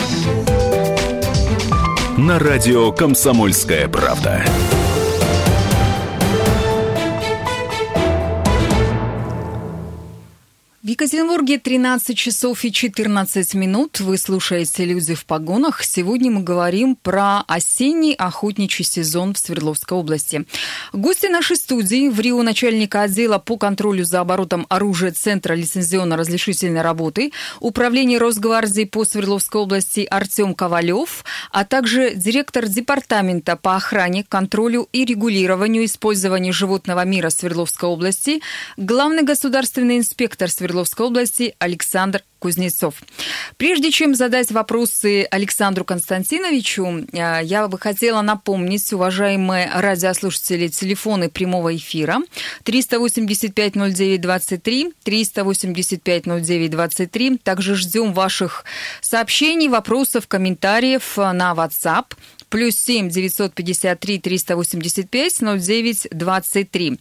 На 2.16 2.38
радио 2.38 2.92
«Комсомольская 2.92 3.88
правда». 3.88 4.44
В 10.86 10.88
Екатеринбурге 10.88 11.58
13 11.58 12.16
часов 12.16 12.64
и 12.64 12.70
14 12.70 13.54
минут. 13.54 13.98
Вы 13.98 14.16
слушаете 14.16 14.84
«Люди 14.84 15.16
в 15.16 15.26
погонах». 15.26 15.82
Сегодня 15.82 16.30
мы 16.30 16.44
говорим 16.44 16.94
про 16.94 17.40
осенний 17.48 18.14
охотничий 18.14 18.84
сезон 18.84 19.34
в 19.34 19.38
Свердловской 19.38 19.98
области. 19.98 20.46
Гости 20.92 21.26
нашей 21.26 21.56
студии 21.56 22.08
в 22.08 22.20
Рио 22.20 22.40
начальника 22.44 23.02
отдела 23.02 23.38
по 23.38 23.56
контролю 23.56 24.04
за 24.04 24.20
оборотом 24.20 24.64
оружия 24.68 25.10
Центра 25.10 25.54
лицензионно-разрешительной 25.54 26.82
работы, 26.82 27.32
Управление 27.58 28.20
Росгвардии 28.20 28.84
по 28.84 29.04
Свердловской 29.04 29.62
области 29.62 30.06
Артем 30.08 30.54
Ковалев, 30.54 31.24
а 31.50 31.64
также 31.64 32.14
директор 32.14 32.68
Департамента 32.68 33.56
по 33.56 33.74
охране, 33.74 34.22
контролю 34.22 34.88
и 34.92 35.04
регулированию 35.04 35.84
использования 35.84 36.52
животного 36.52 37.04
мира 37.04 37.30
Свердловской 37.30 37.88
области, 37.88 38.40
главный 38.76 39.24
государственный 39.24 39.98
инспектор 39.98 40.48
Свердловской 40.48 40.75
Свердловской 40.76 41.06
области 41.06 41.54
Александр 41.58 42.22
Кузнецов. 42.38 42.96
Прежде 43.56 43.90
чем 43.90 44.14
задать 44.14 44.52
вопросы 44.52 45.26
Александру 45.30 45.86
Константиновичу, 45.86 47.06
э, 47.12 47.40
я 47.42 47.66
бы 47.66 47.78
хотела 47.78 48.20
напомнить, 48.20 48.92
уважаемые 48.92 49.70
радиослушатели, 49.74 50.68
телефоны 50.68 51.30
прямого 51.30 51.74
эфира 51.74 52.18
385-09-23, 52.64 54.92
385-09-23. 55.04 57.38
Также 57.42 57.74
ждем 57.74 58.12
ваших 58.12 58.66
сообщений, 59.00 59.68
вопросов, 59.68 60.28
комментариев 60.28 61.16
на 61.16 61.54
WhatsApp 61.56 62.12
плюс 62.48 62.76
7 62.76 63.10
953 63.10 64.18
385 64.18 65.40
09 65.40 66.08
23. 66.10 67.00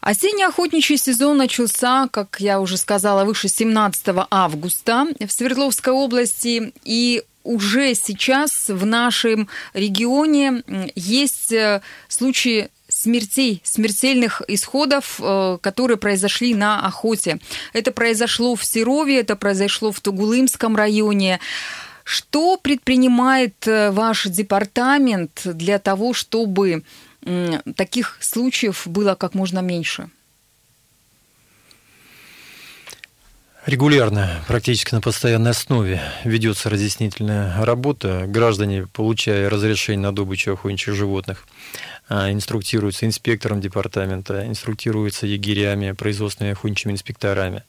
Осенний 0.00 0.44
охотничий 0.44 0.96
сезон 0.96 1.36
начался, 1.36 2.08
как 2.10 2.36
я 2.40 2.60
уже 2.60 2.76
сказала, 2.76 3.24
выше 3.24 3.48
17 3.48 4.08
августа 4.30 5.06
в 5.18 5.30
Свердловской 5.30 5.92
области. 5.92 6.72
И 6.84 7.22
уже 7.44 7.94
сейчас 7.94 8.68
в 8.68 8.84
нашем 8.86 9.48
регионе 9.74 10.62
есть 10.94 11.52
э, 11.52 11.80
случаи 12.08 12.68
смертей, 12.88 13.60
смертельных 13.64 14.42
исходов, 14.48 15.20
э, 15.20 15.58
которые 15.60 15.96
произошли 15.96 16.54
на 16.54 16.86
охоте. 16.86 17.38
Это 17.72 17.92
произошло 17.92 18.56
в 18.56 18.64
Серове, 18.64 19.20
это 19.20 19.36
произошло 19.36 19.92
в 19.92 20.00
Тугулымском 20.00 20.76
районе. 20.76 21.40
Что 22.10 22.56
предпринимает 22.56 23.68
э, 23.68 23.92
ваш 23.92 24.26
департамент 24.26 25.42
для 25.44 25.78
того, 25.78 26.12
чтобы 26.12 26.82
таких 27.76 28.18
случаев 28.20 28.88
было 28.88 29.14
как 29.14 29.34
можно 29.34 29.60
меньше? 29.60 30.10
Регулярно, 33.64 34.42
практически 34.48 34.92
на 34.92 35.00
постоянной 35.00 35.52
основе 35.52 36.00
ведется 36.24 36.68
разъяснительная 36.68 37.64
работа. 37.64 38.24
Граждане, 38.26 38.88
получая 38.92 39.48
разрешение 39.48 40.08
на 40.08 40.12
добычу 40.12 40.54
охотничьих 40.54 40.96
животных, 40.96 41.46
а, 42.08 42.32
инструктируются 42.32 43.06
инспектором 43.06 43.60
департамента, 43.60 44.44
инструктируются 44.48 45.28
егерями, 45.28 45.92
производственными 45.92 46.54
охотничьими 46.54 46.94
инспекторами. 46.94 47.62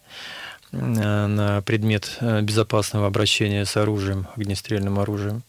Э, 0.71 1.27
на 1.27 1.61
предмет 1.61 2.17
э, 2.21 2.41
безопасного 2.41 3.07
обращения 3.07 3.65
с 3.65 3.75
оружием, 3.75 4.27
огнестрельным 4.37 4.99
оружием. 4.99 5.43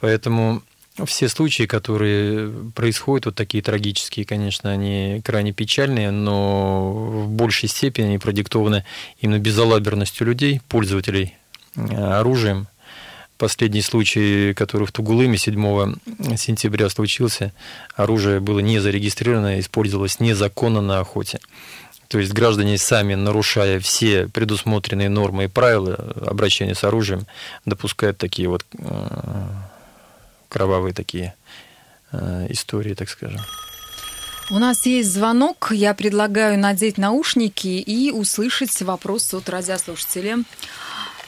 Поэтому 0.00 0.62
все 1.06 1.28
случаи, 1.28 1.64
которые 1.64 2.50
происходят, 2.74 3.26
вот 3.26 3.34
такие 3.36 3.62
трагические, 3.62 4.26
конечно, 4.26 4.70
они 4.70 5.22
крайне 5.24 5.52
печальные, 5.52 6.10
но 6.10 6.92
в 6.92 7.28
большей 7.28 7.68
степени 7.68 8.06
они 8.06 8.18
продиктованы 8.18 8.84
именно 9.20 9.38
безалаберностью 9.38 10.26
людей, 10.26 10.60
пользователей 10.68 11.36
э, 11.76 11.94
оружием. 11.94 12.66
Последний 13.38 13.82
случай, 13.82 14.54
который 14.54 14.86
в 14.86 14.92
Тугулыме 14.92 15.36
7 15.36 15.96
сентября 16.36 16.88
случился, 16.88 17.52
оружие 17.96 18.38
было 18.40 18.60
не 18.60 18.78
зарегистрировано, 18.78 19.58
использовалось 19.58 20.20
незаконно 20.20 20.80
на 20.80 21.00
охоте. 21.00 21.40
То 22.12 22.18
есть 22.18 22.34
граждане 22.34 22.76
сами, 22.76 23.14
нарушая 23.14 23.80
все 23.80 24.28
предусмотренные 24.28 25.08
нормы 25.08 25.44
и 25.44 25.48
правила 25.48 25.94
обращения 26.26 26.74
с 26.74 26.84
оружием, 26.84 27.24
допускают 27.64 28.18
такие 28.18 28.50
вот 28.50 28.66
э, 28.78 29.46
кровавые 30.50 30.92
такие 30.92 31.34
э, 32.12 32.48
истории, 32.50 32.92
так 32.92 33.08
скажем. 33.08 33.40
У 34.50 34.58
нас 34.58 34.84
есть 34.84 35.10
звонок. 35.10 35.68
Я 35.70 35.94
предлагаю 35.94 36.58
надеть 36.58 36.98
наушники 36.98 37.68
и 37.68 38.10
услышать 38.10 38.82
вопрос 38.82 39.32
от 39.32 39.48
радиослушателя. 39.48 40.40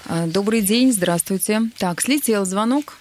Э, 0.04 0.26
добрый 0.26 0.60
день, 0.60 0.92
здравствуйте. 0.92 1.62
Так, 1.78 2.02
слетел 2.02 2.44
звонок. 2.44 2.98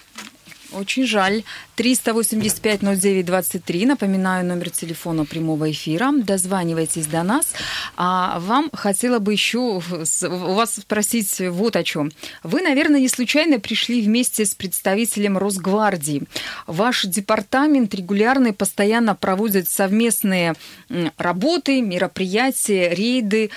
Очень 0.74 1.06
жаль. 1.06 1.44
385-09-23. 1.78 3.86
Напоминаю 3.86 4.46
номер 4.46 4.70
телефона 4.70 5.26
прямого 5.26 5.72
эфира. 5.72 6.12
Дозванивайтесь 6.12 7.08
до 7.08 7.24
нас. 7.24 7.54
А 7.96 8.40
вам 8.40 8.70
хотела 8.74 9.20
бы 9.20 9.34
еще 9.34 9.60
у 9.60 10.54
вас 10.54 10.76
спросить 10.76 11.40
вот 11.40 11.76
о 11.76 11.84
чем. 11.84 12.12
Вы, 12.44 12.62
наверное, 12.62 13.00
не 13.00 13.10
случайно 13.10 13.60
пришли 13.60 14.02
вместе 14.02 14.46
с 14.46 14.56
представителем 14.56 15.38
Росгвардии. 15.38 16.24
Ваш 16.68 17.06
департамент 17.06 17.94
регулярно 17.94 18.48
и 18.48 18.52
постоянно 18.52 19.16
проводит 19.16 19.70
совместные 19.70 20.56
работы, 21.18 21.82
мероприятия, 21.82 22.94
рейды. 22.94 23.50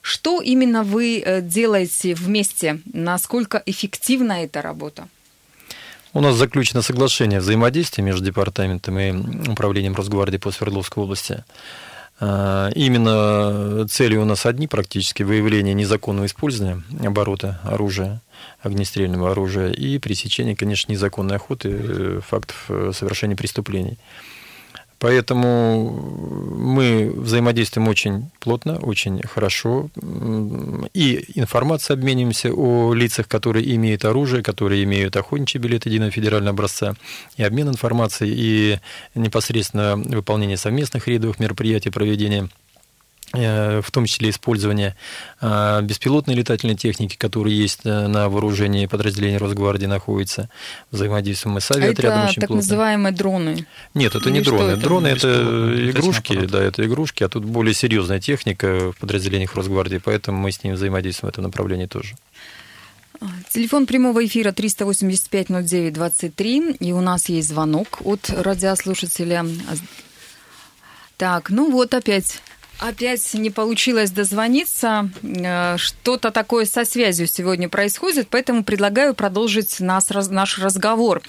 Что 0.00 0.42
именно 0.42 0.82
вы 0.82 1.22
э, 1.24 1.40
делаете 1.40 2.14
вместе? 2.14 2.80
Насколько 2.92 3.62
эффективна 3.64 4.44
эта 4.44 4.60
работа? 4.60 5.08
У 6.14 6.20
нас 6.20 6.36
заключено 6.36 6.80
соглашение 6.80 7.40
взаимодействия 7.40 8.04
между 8.04 8.24
департаментом 8.24 8.96
и 9.00 9.50
управлением 9.50 9.96
Росгвардии 9.96 10.36
по 10.36 10.52
Свердловской 10.52 11.02
области. 11.02 11.42
А, 12.20 12.70
именно 12.76 13.88
цели 13.88 14.16
у 14.16 14.24
нас 14.24 14.46
одни 14.46 14.68
практически– 14.68 15.22
выявление 15.24 15.74
незаконного 15.74 16.26
использования 16.26 16.84
оборота 17.04 17.58
оружия, 17.64 18.22
огнестрельного 18.62 19.32
оружия 19.32 19.72
и 19.72 19.98
пресечение, 19.98 20.54
конечно, 20.54 20.92
незаконной 20.92 21.34
охоты, 21.34 21.70
э, 21.72 22.20
фактов 22.24 22.66
э, 22.68 22.92
совершения 22.94 23.34
преступлений. 23.34 23.98
Поэтому 25.04 25.90
мы 26.56 27.12
взаимодействуем 27.14 27.88
очень 27.88 28.30
плотно, 28.40 28.78
очень 28.78 29.20
хорошо. 29.22 29.90
И 30.94 31.24
информация 31.34 31.92
обмениваемся 31.92 32.50
о 32.54 32.94
лицах, 32.94 33.28
которые 33.28 33.74
имеют 33.74 34.06
оружие, 34.06 34.42
которые 34.42 34.82
имеют 34.84 35.14
охотничий 35.14 35.60
билет 35.60 35.84
единого 35.84 36.10
федерального 36.10 36.54
образца, 36.54 36.94
и 37.36 37.42
обмен 37.42 37.68
информацией, 37.68 38.32
и 38.34 38.78
непосредственно 39.14 39.96
выполнение 39.96 40.56
совместных 40.56 41.06
рейдовых 41.06 41.38
мероприятий, 41.38 41.90
проведения 41.90 42.48
Э, 42.48 42.63
в 43.34 43.90
том 43.90 44.06
числе 44.06 44.30
использование 44.30 44.96
э, 45.40 45.82
беспилотной 45.82 46.34
летательной 46.34 46.76
техники, 46.76 47.16
которая 47.16 47.52
есть 47.52 47.80
э, 47.84 48.06
на 48.06 48.28
вооружении 48.28 48.86
подразделения 48.86 49.38
Росгвардии 49.38 49.86
находится. 49.86 50.48
Взаимодействуем 50.90 51.54
мы 51.54 51.60
с 51.60 51.70
авиаотрядом 51.70 52.20
это 52.20 52.28
очень 52.28 52.40
так 52.40 52.48
плотно. 52.48 52.62
называемые 52.62 53.12
дроны? 53.12 53.66
Нет, 53.94 54.14
это 54.14 54.28
Или 54.28 54.38
не 54.38 54.42
дроны. 54.42 54.72
Это? 54.72 54.80
Дроны– 54.80 55.06
это 55.08 55.90
игрушки, 55.90 56.46
да, 56.46 56.62
это 56.62 56.86
игрушки, 56.86 57.24
а 57.24 57.28
тут 57.28 57.44
более 57.44 57.74
серьезная 57.74 58.20
техника 58.20 58.92
в 58.92 58.98
подразделениях 58.98 59.54
Росгвардии, 59.54 59.98
поэтому 59.98 60.38
мы 60.38 60.52
с 60.52 60.62
ними 60.62 60.74
взаимодействуем 60.74 61.30
в 61.30 61.34
этом 61.34 61.44
направлении 61.44 61.86
тоже. 61.86 62.14
Телефон 63.48 63.86
прямого 63.86 64.26
эфира 64.26 64.50
385-09-23, 64.50 66.76
и 66.78 66.92
у 66.92 67.00
нас 67.00 67.28
есть 67.28 67.48
звонок 67.48 68.00
от 68.04 68.28
радиослушателя. 68.28 69.46
Так, 71.16 71.50
ну 71.50 71.70
вот 71.70 71.94
опять 71.94 72.40
Опять 72.80 73.34
не 73.34 73.50
получилось 73.50 74.10
дозвониться. 74.10 75.08
Э, 75.22 75.76
что-то 75.78 76.30
такое 76.30 76.64
со 76.64 76.84
связью 76.84 77.26
сегодня 77.26 77.68
происходит, 77.68 78.28
поэтому 78.28 78.64
предлагаю 78.64 79.14
продолжить 79.14 79.80
нас, 79.80 80.10
наш 80.10 80.58
разговор. 80.58 81.22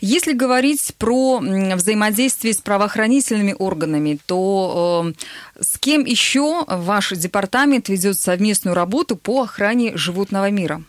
Если 0.00 0.32
говорить 0.32 0.94
про 0.98 1.38
взаимодействие 1.38 2.54
с 2.54 2.58
правоохранительными 2.58 3.54
органами, 3.58 4.18
то 4.26 5.12
э, 5.58 5.62
с 5.62 5.78
кем 5.78 6.04
еще 6.04 6.64
ваш 6.66 7.10
департамент 7.12 7.88
ведет 7.88 8.18
совместную 8.18 8.74
работу 8.74 9.16
по 9.16 9.42
охране 9.42 9.96
животного 9.96 10.50
мира? 10.50 10.82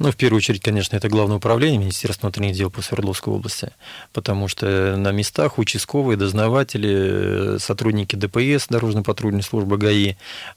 Ну, 0.00 0.10
в 0.10 0.16
первую 0.16 0.38
очередь, 0.38 0.60
конечно, 0.60 0.96
это 0.96 1.08
Главное 1.08 1.36
управление 1.36 1.78
Министерства 1.78 2.26
внутренних 2.26 2.56
дел 2.56 2.70
по 2.70 2.82
Свердловской 2.82 3.32
области, 3.32 3.70
потому 4.12 4.48
что 4.48 4.96
на 4.96 5.12
местах 5.12 5.58
участковые, 5.58 6.16
дознаватели, 6.16 7.58
сотрудники 7.58 8.16
ДПС, 8.16 8.66
дорожно-патрульной 8.68 9.42
службы 9.42 9.78
ГАИ, 9.78 10.16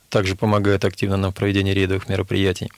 также 0.09 0.35
помогают 0.35 0.85
активно 0.85 1.17
на 1.17 1.31
проведении 1.31 1.73
рейдовых 1.73 2.09
мероприятий. 2.09 2.71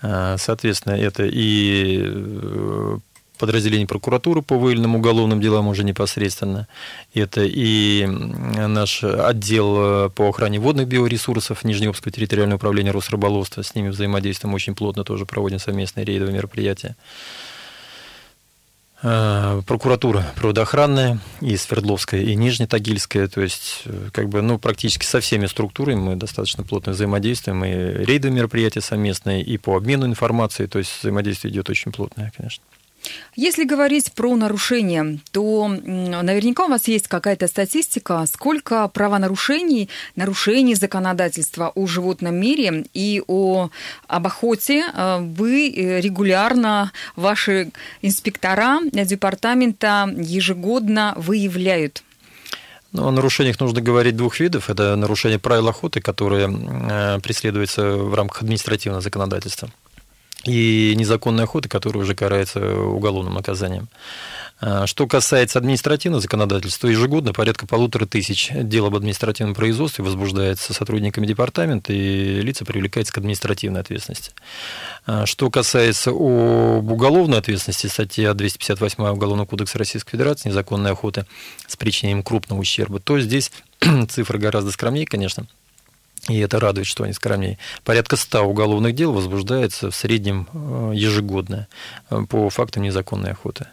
А, 0.00 0.36
соответственно, 0.38 0.94
это 0.94 1.24
и 1.24 2.00
э, 2.04 2.98
подразделений 3.42 3.88
прокуратуры 3.88 4.40
по 4.40 4.56
выявленным 4.56 4.94
уголовным 4.94 5.40
делам 5.40 5.66
уже 5.66 5.82
непосредственно. 5.82 6.68
Это 7.12 7.42
и 7.42 8.06
наш 8.06 9.02
отдел 9.02 10.10
по 10.10 10.28
охране 10.28 10.60
водных 10.60 10.86
биоресурсов 10.86 11.64
Нижнеобского 11.64 12.12
территориального 12.12 12.58
управления 12.58 12.92
Росрыболовства. 12.92 13.62
С 13.62 13.74
ними 13.74 13.88
взаимодействуем 13.88 14.54
очень 14.54 14.76
плотно, 14.76 15.02
тоже 15.02 15.26
проводим 15.26 15.58
совместные 15.58 16.04
рейдовые 16.04 16.36
мероприятия 16.36 16.94
а, 19.02 19.60
прокуратура 19.62 20.24
природоохранная 20.36 21.18
и 21.40 21.56
Свердловская, 21.56 22.22
и 22.22 22.36
Нижнетагильская, 22.36 23.26
то 23.26 23.40
есть 23.40 23.82
как 24.12 24.28
бы, 24.28 24.40
ну, 24.40 24.60
практически 24.60 25.04
со 25.04 25.18
всеми 25.18 25.46
структурами 25.46 25.98
мы 25.98 26.14
достаточно 26.14 26.62
плотно 26.62 26.92
взаимодействуем, 26.92 27.64
и 27.64 28.04
рейдовые 28.04 28.36
мероприятия 28.36 28.80
совместные, 28.80 29.42
и 29.42 29.58
по 29.58 29.76
обмену 29.76 30.06
информацией, 30.06 30.68
то 30.68 30.78
есть 30.78 31.00
взаимодействие 31.00 31.52
идет 31.52 31.68
очень 31.68 31.90
плотное, 31.90 32.32
конечно. 32.36 32.62
Если 33.34 33.64
говорить 33.64 34.12
про 34.12 34.36
нарушения, 34.36 35.18
то 35.32 35.68
наверняка 35.68 36.66
у 36.66 36.68
вас 36.68 36.86
есть 36.88 37.08
какая-то 37.08 37.48
статистика, 37.48 38.24
сколько 38.26 38.86
правонарушений, 38.88 39.88
нарушений 40.16 40.74
законодательства 40.74 41.72
о 41.74 41.86
животном 41.86 42.34
мире 42.34 42.84
и 42.92 43.22
о, 43.26 43.70
об 44.06 44.26
охоте 44.26 44.84
э, 44.94 45.18
вы 45.20 45.70
э, 45.70 46.00
регулярно, 46.00 46.92
ваши 47.16 47.70
инспектора 48.02 48.80
департамента 48.92 50.12
ежегодно 50.16 51.14
выявляют? 51.16 52.02
Ну, 52.92 53.08
о 53.08 53.10
нарушениях 53.10 53.58
нужно 53.58 53.80
говорить 53.80 54.16
двух 54.16 54.38
видов. 54.38 54.68
Это 54.68 54.94
нарушение 54.96 55.38
правил 55.38 55.68
охоты, 55.68 56.02
которые 56.02 56.48
э, 56.50 57.20
преследуются 57.20 57.96
в 57.96 58.14
рамках 58.14 58.42
административного 58.42 59.00
законодательства 59.00 59.70
и 60.44 60.94
незаконной 60.96 61.44
охоты, 61.44 61.68
которая 61.68 62.02
уже 62.02 62.14
карается 62.14 62.76
уголовным 62.76 63.34
наказанием. 63.34 63.88
А, 64.64 64.86
что 64.86 65.06
касается 65.08 65.58
административного 65.58 66.20
законодательства, 66.20 66.86
ежегодно 66.86 67.32
порядка 67.32 67.66
полутора 67.66 68.06
тысяч 68.06 68.50
дел 68.52 68.86
об 68.86 68.94
административном 68.94 69.54
производстве 69.54 70.04
возбуждается 70.04 70.72
сотрудниками 70.72 71.26
департамента, 71.26 71.92
и 71.92 72.40
лица 72.40 72.64
привлекаются 72.64 73.12
к 73.12 73.18
административной 73.18 73.80
ответственности. 73.80 74.32
А, 75.04 75.26
что 75.26 75.50
касается 75.50 76.10
об 76.10 76.90
уголовной 76.90 77.38
ответственности, 77.38 77.88
статья 77.88 78.34
258 78.34 79.02
Уголовного 79.02 79.46
кодекса 79.46 79.78
Российской 79.78 80.12
Федерации 80.12 80.48
«Незаконная 80.48 80.92
охота 80.92 81.26
с 81.66 81.76
причинением 81.76 82.22
крупного 82.22 82.60
ущерба», 82.60 83.00
то 83.00 83.18
здесь 83.20 83.50
цифры 84.08 84.38
гораздо 84.38 84.70
скромнее, 84.70 85.06
конечно– 85.06 85.46
и 86.28 86.38
это 86.38 86.60
радует, 86.60 86.86
что 86.86 87.04
они 87.04 87.12
скромнее. 87.12 87.58
Порядка 87.84 88.16
100 88.16 88.44
уголовных 88.44 88.94
дел 88.94 89.12
возбуждается 89.12 89.90
в 89.90 89.96
среднем 89.96 90.48
э, 90.52 90.92
ежегодно 90.94 91.66
э, 92.10 92.22
по 92.28 92.48
фактам 92.48 92.82
незаконной 92.82 93.32
охоты. 93.32 93.66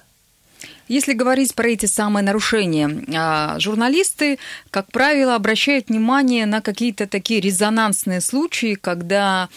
Если 0.89 1.13
говорить 1.13 1.53
про 1.53 1.69
эти 1.69 1.85
самые 1.85 2.23
нарушения, 2.23 2.89
а, 3.15 3.59
журналисты, 3.59 4.39
как 4.71 4.91
правило, 4.91 5.35
обращают 5.35 5.89
внимание 5.89 6.47
на 6.47 6.61
какие-то 6.61 7.05
такие 7.05 7.39
резонансные 7.39 8.21
случаи, 8.21 8.73
когда 8.73 9.49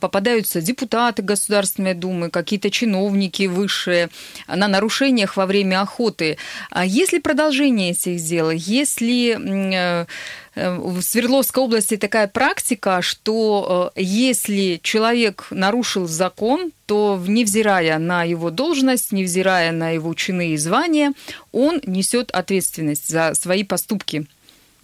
попадаются 0.00 0.60
депутаты 0.60 1.22
Государственной 1.22 1.94
Думы, 1.94 2.30
какие-то 2.30 2.70
чиновники 2.70 3.46
высшие 3.46 4.08
на 4.46 4.68
нарушениях 4.68 5.36
во 5.36 5.46
время 5.46 5.82
охоты. 5.82 6.38
А 6.70 6.84
есть 6.84 7.12
ли 7.12 7.20
продолжение 7.20 7.90
этих 7.90 8.22
дел? 8.22 8.50
Если 8.50 9.36
э, 9.36 10.06
э, 10.54 10.76
в 10.76 11.02
Свердловской 11.02 11.62
области 11.62 11.96
такая 11.96 12.28
практика, 12.28 13.02
что 13.02 13.92
э, 13.94 14.00
если 14.00 14.80
человек 14.82 15.46
нарушил 15.50 16.06
закон, 16.06 16.72
то, 16.86 17.22
невзирая 17.26 17.98
на 17.98 18.24
его 18.24 18.50
должность, 18.50 19.12
невзирая 19.12 19.72
на 19.72 19.90
его 19.90 20.14
чины 20.14 20.50
и 20.52 20.56
звания, 20.56 21.12
он 21.52 21.80
несет 21.84 22.30
ответственность 22.30 23.08
за 23.08 23.34
свои 23.34 23.64
поступки. 23.64 24.26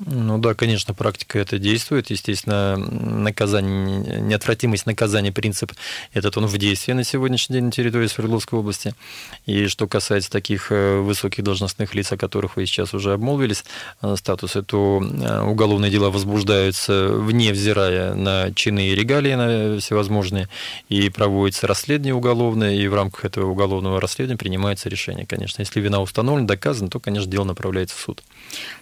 Ну 0.07 0.39
да, 0.39 0.55
конечно, 0.55 0.93
практика 0.93 1.39
это 1.39 1.59
действует. 1.59 2.11
Естественно, 2.11 2.77
наказание, 2.77 4.21
неотвратимость 4.21 4.85
наказания, 4.85 5.33
принцип 5.33 5.73
этот 6.13 6.37
он 6.37 6.47
в 6.47 6.59
действии 6.59 6.93
на 6.93 7.05
сегодняшний 7.05 7.55
день 7.55 7.65
на 7.67 7.71
территории 7.73 8.07
Свердловской 8.07 8.59
области. 8.59 8.95
И 9.47 9.67
что 9.67 9.87
касается 9.87 10.31
таких 10.31 10.71
э, 10.71 10.99
высоких 10.99 11.43
должностных 11.43 11.95
лиц, 11.95 12.13
о 12.13 12.19
которых 12.19 12.57
вы 12.57 12.67
сейчас 12.67 12.93
уже 12.93 13.15
обмолвились, 13.15 13.65
э, 14.03 14.15
статусы, 14.19 14.63
то 14.63 15.03
э, 15.03 15.41
уголовные 15.41 15.91
дела 15.91 16.11
возбуждаются 16.11 17.09
вне 17.09 17.53
взирая 17.53 18.15
на 18.15 18.53
чины 18.53 18.89
и 18.89 18.95
регалии 18.95 19.35
на 19.35 19.81
всевозможные, 19.81 20.51
и 20.91 21.09
проводится 21.09 21.67
расследование 21.67 22.15
уголовное, 22.15 22.75
и 22.75 22.87
в 22.89 22.95
рамках 22.95 23.25
этого 23.25 23.51
уголовного 23.51 24.01
расследования 24.01 24.39
принимается 24.39 24.91
решение, 24.91 25.25
конечно. 25.25 25.63
Если 25.63 25.81
вина 25.81 26.01
установлена, 26.03 26.47
доказана, 26.47 26.91
то, 26.91 27.01
конечно, 27.01 27.31
дело 27.31 27.45
направляется 27.45 27.97
в 27.97 28.01
суд. 28.01 28.23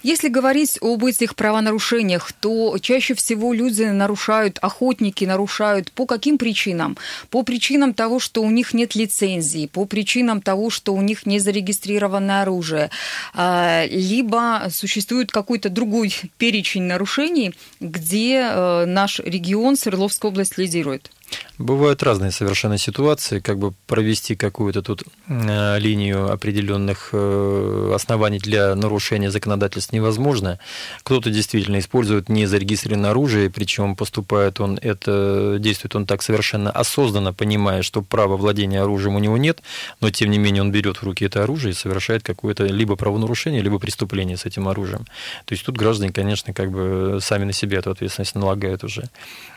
Если 0.02 0.28
говорить 0.28 0.78
об 0.80 1.04
этих 1.16 1.34
правонарушениях, 1.34 2.32
то 2.32 2.76
чаще 2.78 3.14
всего 3.14 3.52
люди 3.52 3.82
нарушают, 3.82 4.58
охотники 4.60 5.24
нарушают 5.24 5.92
по 5.92 6.06
каким 6.06 6.38
причинам? 6.38 6.96
По 7.30 7.42
причинам 7.42 7.94
того, 7.94 8.18
что 8.18 8.42
у 8.42 8.50
них 8.50 8.74
нет 8.74 8.94
лицензии, 8.94 9.66
по 9.66 9.84
причинам 9.84 10.40
того, 10.40 10.70
что 10.70 10.94
у 10.94 11.00
них 11.00 11.26
не 11.26 11.38
зарегистрировано 11.38 12.42
оружие, 12.42 12.90
а, 13.34 13.84
либо 13.86 14.68
существует 14.70 15.30
какой-то 15.30 15.68
другой 15.68 16.14
перечень 16.38 16.82
нарушений, 16.82 17.54
где 17.80 18.48
э, 18.50 18.84
наш 18.86 19.20
регион 19.20 19.76
Свердловская 19.76 20.30
область 20.30 20.58
лидирует. 20.58 21.10
Бывают 21.58 22.02
разные 22.02 22.32
совершенно 22.32 22.78
ситуации, 22.78 23.38
как 23.38 23.58
бы 23.58 23.72
провести 23.86 24.34
какую-то 24.34 24.82
тут 24.82 25.04
э, 25.28 25.78
линию 25.78 26.32
определенных 26.32 27.10
э, 27.12 27.92
оснований 27.94 28.38
для 28.38 28.74
нарушения 28.74 29.30
законодательств 29.30 29.92
невозможно. 29.92 30.58
Кто-то 31.02 31.30
действительно 31.30 31.78
использует 31.78 32.28
незарегистрированное 32.28 33.10
оружие, 33.10 33.50
причем 33.50 33.96
поступает 33.96 34.60
он, 34.60 34.78
это 34.82 35.56
действует 35.60 35.94
он 35.94 36.06
так 36.06 36.22
совершенно 36.22 36.70
осознанно, 36.70 37.32
понимая, 37.32 37.82
что 37.82 38.02
права 38.02 38.36
владения 38.36 38.80
оружием 38.80 39.14
у 39.14 39.18
него 39.18 39.36
нет, 39.36 39.62
но 40.00 40.10
тем 40.10 40.30
не 40.30 40.38
менее 40.38 40.62
он 40.62 40.72
берет 40.72 40.96
в 40.96 41.02
руки 41.04 41.26
это 41.26 41.44
оружие 41.44 41.72
и 41.72 41.76
совершает 41.76 42.22
какое-то 42.22 42.64
либо 42.64 42.96
правонарушение, 42.96 43.62
либо 43.62 43.78
преступление 43.78 44.36
с 44.36 44.46
этим 44.46 44.68
оружием. 44.68 45.04
То 45.44 45.52
есть 45.52 45.64
тут 45.64 45.76
граждане, 45.76 46.12
конечно, 46.12 46.52
как 46.52 46.72
бы 46.72 47.18
сами 47.20 47.44
на 47.44 47.52
себя 47.52 47.78
эту 47.78 47.90
ответственность 47.90 48.34
налагают 48.34 48.84
уже. 48.84 49.08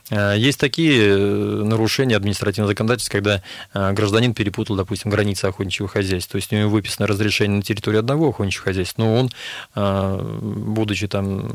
Э, 0.09 0.35
есть 0.38 0.59
такие 0.59 1.63
нарушение 1.69 2.17
административного 2.17 2.71
законодательства, 2.71 3.13
когда 3.13 3.41
э, 3.73 3.93
гражданин 3.93 4.34
перепутал, 4.34 4.75
допустим, 4.75 5.12
границы 5.12 5.45
охотничьего 5.45 5.88
хозяйства. 5.88 6.34
То 6.34 6.38
есть 6.38 6.54
у 6.54 6.56
него 6.56 6.69
выписано 6.69 7.08
разрешение 7.08 7.58
на 7.58 7.63
территории 7.63 7.99
одного 7.99 8.30
охотничьего 8.30 8.65
хозяйства, 8.65 9.04
но 9.04 9.15
он, 9.15 9.30
э, 9.75 10.39
будучи 10.41 11.08
там 11.08 11.51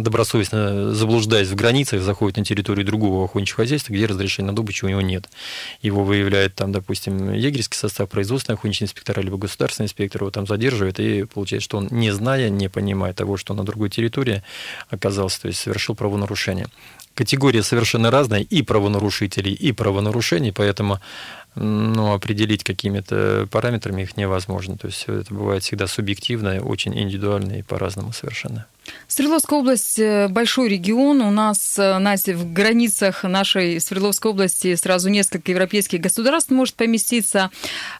добросовестно 0.00 0.94
заблуждаясь 0.94 1.48
в 1.48 1.54
границах, 1.54 2.02
заходит 2.02 2.38
на 2.38 2.44
территорию 2.44 2.84
другого 2.84 3.24
охотничьего 3.24 3.56
хозяйства, 3.58 3.92
где 3.92 4.06
разрешения 4.06 4.48
на 4.48 4.56
добычу 4.56 4.86
у 4.86 4.88
него 4.88 5.00
нет. 5.00 5.28
Его 5.82 6.04
выявляет 6.04 6.54
там, 6.54 6.72
допустим, 6.72 7.32
егерский 7.32 7.76
состав, 7.76 8.08
производственный 8.08 8.54
охотничий 8.56 8.84
инспектор, 8.84 9.20
либо 9.20 9.36
государственный 9.36 9.86
инспектор 9.86 10.22
его 10.22 10.30
там 10.30 10.46
задерживает, 10.46 11.00
и 11.00 11.24
получается, 11.24 11.64
что 11.64 11.78
он, 11.78 11.88
не 11.90 12.10
зная, 12.10 12.48
не 12.48 12.68
понимая 12.68 13.12
того, 13.12 13.36
что 13.36 13.54
на 13.54 13.64
другой 13.64 13.90
территории 13.90 14.42
оказался, 14.88 15.42
то 15.42 15.48
есть 15.48 15.60
совершил 15.60 15.94
правонарушение 15.94 16.68
категория 17.16 17.64
совершенно 17.64 18.10
разная 18.10 18.42
и 18.42 18.62
правонарушителей, 18.62 19.52
и 19.52 19.72
правонарушений, 19.72 20.52
поэтому 20.52 21.00
ну, 21.56 22.12
определить 22.12 22.62
какими-то 22.62 23.48
параметрами 23.50 24.02
их 24.02 24.16
невозможно. 24.18 24.76
То 24.76 24.88
есть 24.88 25.04
это 25.08 25.32
бывает 25.32 25.62
всегда 25.62 25.86
субъективно, 25.86 26.60
очень 26.60 26.96
индивидуально 26.96 27.54
и 27.54 27.62
по-разному 27.62 28.12
совершенно. 28.12 28.66
Свердловская 29.08 29.58
область– 29.58 29.98
большой 30.30 30.68
регион. 30.68 31.22
У 31.22 31.30
нас, 31.30 31.76
Настя, 31.78 32.34
в 32.34 32.52
границах 32.52 33.24
нашей 33.24 33.80
Свердловской 33.80 34.30
области 34.30 34.74
сразу 34.76 35.08
несколько 35.08 35.50
европейских 35.50 36.00
государств 36.00 36.50
может 36.50 36.74
поместиться. 36.74 37.50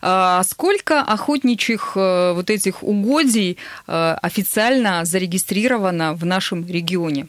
А 0.02 0.42
сколько 0.44 1.00
охотничьих 1.00 1.96
вот 1.96 2.50
этих 2.50 2.83
угодий 2.83 3.57
официально 3.87 5.05
зарегистрировано 5.05 6.14
в 6.14 6.26
нашем 6.26 6.66
регионе? 6.66 7.26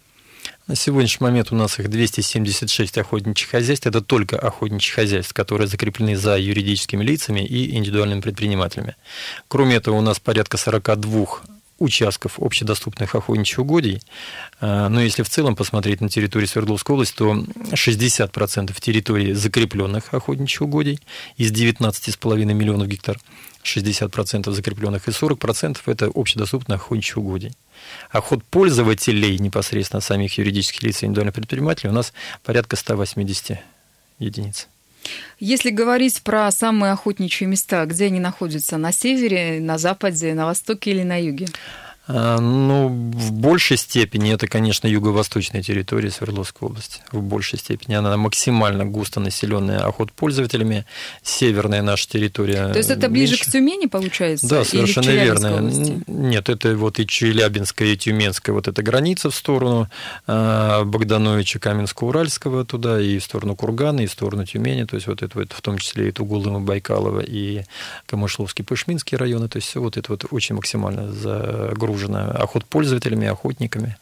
На 0.68 0.76
сегодняшний 0.76 1.24
момент 1.24 1.54
у 1.54 1.56
нас 1.56 1.80
их 1.80 1.90
276 1.90 2.98
охотничьих 2.98 3.50
хозяйств. 3.50 3.88
Это 3.88 4.02
только 4.02 4.38
охотничьи 4.38 4.94
хозяйства, 4.94 5.34
которые 5.34 5.70
закреплены 5.70 6.18
за 6.18 6.38
юридическими 6.38 7.06
лицами 7.06 7.40
и 7.40 7.78
индивидуальными 7.78 8.20
предпринимателями. 8.20 8.98
Кроме 9.48 9.78
этого, 9.78 9.96
у 9.96 10.02
нас 10.02 10.20
порядка 10.20 10.58
42 10.58 11.26
участков 11.80 12.40
общедоступных 12.40 13.16
охотничьих 13.16 13.60
угодий. 13.60 14.02
А, 14.60 14.90
но 14.90 15.00
если 15.00 15.24
в 15.24 15.30
целом 15.30 15.56
посмотреть 15.56 16.02
на 16.02 16.10
территорию 16.10 16.50
Свердловской 16.50 16.96
области, 16.96 17.16
то 17.16 17.34
60% 17.72 18.76
территории 18.82 19.32
закрепленных 19.32 20.14
охотничьих 20.14 20.64
угодий 20.64 21.00
из 21.38 21.54
19,5 21.54 22.44
миллионов 22.54 22.90
гектар, 22.90 23.18
60% 23.64 24.52
закрепленных 24.52 25.08
и 25.08 25.12
40% 25.12 25.78
это 25.86 26.12
общедоступных 26.14 26.82
охотничьих 26.82 27.18
угодий. 27.18 27.54
А 28.10 28.22
ход 28.22 28.44
пользователей 28.44 29.38
непосредственно 29.38 30.02
самих 30.02 30.38
юридических 30.38 30.84
лиц 30.84 31.04
и 31.04 31.06
индивидуальных 31.06 31.36
предпринимателей 31.36 31.90
у 31.90 31.94
нас 31.94 32.14
порядка 32.44 32.76
180 32.76 33.60
единиц. 34.20 34.68
Если 35.40 35.70
говорить 35.70 36.22
про 36.22 36.52
самые 36.52 36.94
охотничьи 36.94 37.48
места, 37.48 37.86
где 37.86 38.06
они 38.06 38.20
находятся? 38.20 38.78
На 38.78 38.92
севере, 38.92 39.60
на 39.62 39.78
западе, 39.78 40.34
на 40.34 40.46
востоке 40.46 40.92
или 40.92 41.04
на 41.04 41.22
юге? 41.22 41.48
А, 42.08 42.40
ну, 42.40 42.88
в 42.88 43.34
большей 43.34 43.76
степени 43.76 44.34
это, 44.34 44.48
конечно, 44.48 44.88
юго-восточная 44.88 45.62
территория 45.62 46.10
Свердловской 46.10 46.70
области. 46.70 47.02
В 47.12 47.22
большей 47.22 47.60
степени 47.60 47.96
она 47.96 48.16
максимально 48.16 48.86
густо 48.86 49.20
населенная 49.20 49.80
охотпользователями. 49.86 50.86
Северная 51.22 51.82
наша 51.82 52.08
территория. 52.08 52.70
То 52.72 52.78
есть 52.78 52.90
это 52.90 53.10
ближе 53.10 53.34
меньше. 53.34 53.46
к 53.46 53.52
Тюмени, 53.52 53.86
получается? 53.88 54.48
Да, 54.48 54.64
совершенно 54.64 55.10
верно. 55.10 55.58
Области? 55.58 56.04
Нет, 56.08 56.48
это 56.50 56.76
вот 56.78 57.00
и 57.00 57.08
Челябинская, 57.08 57.90
и 57.90 57.98
Тюменская, 57.98 58.54
вот 58.56 58.70
эта 58.70 58.82
граница 58.82 59.30
в 59.30 59.36
сторону 59.36 59.90
а, 60.28 60.86
Богдановича, 60.86 61.60
Каменско-Уральского 61.60 62.64
туда, 62.66 63.02
и 63.02 63.20
в 63.20 63.24
сторону 63.24 63.56
Кургана, 63.58 64.02
и 64.02 64.08
в 64.08 64.12
сторону 64.12 64.46
Тюмени. 64.46 64.86
То 64.86 64.96
есть 64.96 65.08
вот 65.08 65.22
это 65.22 65.40
вот, 65.40 65.52
в 65.52 65.62
том 65.62 65.78
числе 65.78 66.08
и 66.08 66.12
Тугулова, 66.12 66.60
Байкалова, 66.60 67.20
и 67.20 67.64
Камышловский, 68.06 68.64
Пышминский 68.64 69.18
районы. 69.18 69.50
То 69.50 69.58
есть 69.58 69.68
все 69.68 69.82
вот 69.82 69.98
это 69.98 70.14
вот 70.14 70.26
очень 70.32 70.56
максимально 70.56 71.12
загружено 71.12 71.97
обнаружено 71.98 72.32
охотпользователями, 72.44 73.28
охотниками. 73.28 73.98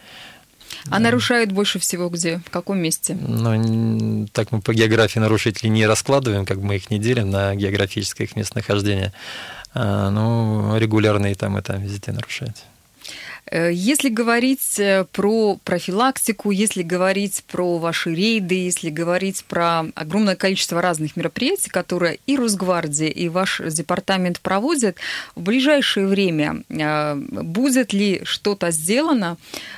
А 0.89 0.99
нарушают 0.99 1.51
больше 1.51 1.79
всего 1.79 2.09
где? 2.09 2.39
В 2.45 2.49
каком 2.51 2.77
месте? 2.77 3.15
Ну, 3.15 4.27
так 4.31 4.51
мы 4.51 4.61
по 4.61 4.73
географии 4.73 5.19
нарушителей 5.19 5.69
не 5.69 5.87
раскладываем, 5.87 6.45
как 6.45 6.57
мы 6.57 6.75
их 6.75 6.91
не 6.91 6.99
делим 6.99 7.31
на 7.31 7.55
географическое 7.55 8.27
их 8.27 8.35
местонахождение. 8.35 9.11
А, 9.73 10.09
ну, 10.09 10.77
регулярно 10.77 11.27
и 11.27 11.35
там, 11.35 11.57
и 11.57 11.61
там 11.61 11.81
везде 11.81 12.11
нарушают. 12.11 12.57
Э, 13.51 13.71
если 13.71 14.09
говорить 14.09 14.79
э, 14.79 15.05
про 15.11 15.57
профилактику, 15.63 16.51
если 16.51 16.81
говорить 16.81 17.43
про 17.47 17.77
ваши 17.77 18.13
рейды, 18.13 18.55
если 18.55 18.89
говорить 18.89 19.45
про 19.45 19.85
огромное 19.95 20.35
количество 20.35 20.81
разных 20.81 21.15
мероприятий, 21.15 21.69
которые 21.69 22.19
и 22.25 22.37
Росгвардия, 22.37 23.07
и 23.07 23.29
ваш 23.29 23.61
департамент 23.65 24.39
проводят, 24.39 24.97
в 25.35 25.41
ближайшее 25.41 26.07
время 26.07 26.63
э, 26.69 27.15
будет 27.15 27.93
ли 27.93 28.21
что-то 28.23 28.71
сделано 28.71 29.37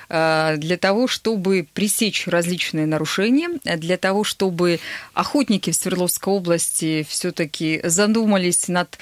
для 0.10 0.78
того, 0.80 1.08
чтобы 1.08 1.68
пресечь 1.74 2.28
различные 2.28 2.86
нарушения, 2.86 3.50
для 3.64 3.98
того, 3.98 4.24
чтобы 4.24 4.80
охотники 5.14 5.72
в 5.72 5.76
Свердловской 5.76 6.34
области 6.34 7.06
все-таки 7.10 7.82
задумались 7.84 8.70
над 8.70 8.98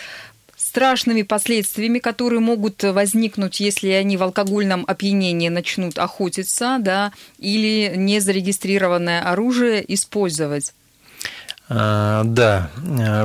страшными 0.75 1.21
последствиями, 1.21 1.99
которые 1.99 2.41
могут 2.41 2.83
возникнуть, 2.83 3.61
если 3.61 3.91
они 3.91 4.17
в 4.17 4.23
алкогольном 4.23 4.83
опьянении 4.85 5.47
начнут 5.47 5.97
охотиться, 5.97 6.79
да, 6.81 7.13
или 7.39 7.93
незарегистрированное 7.95 9.21
оружие 9.21 9.85
использовать. 9.93 10.73
А, 11.69 12.23
да, 12.25 12.71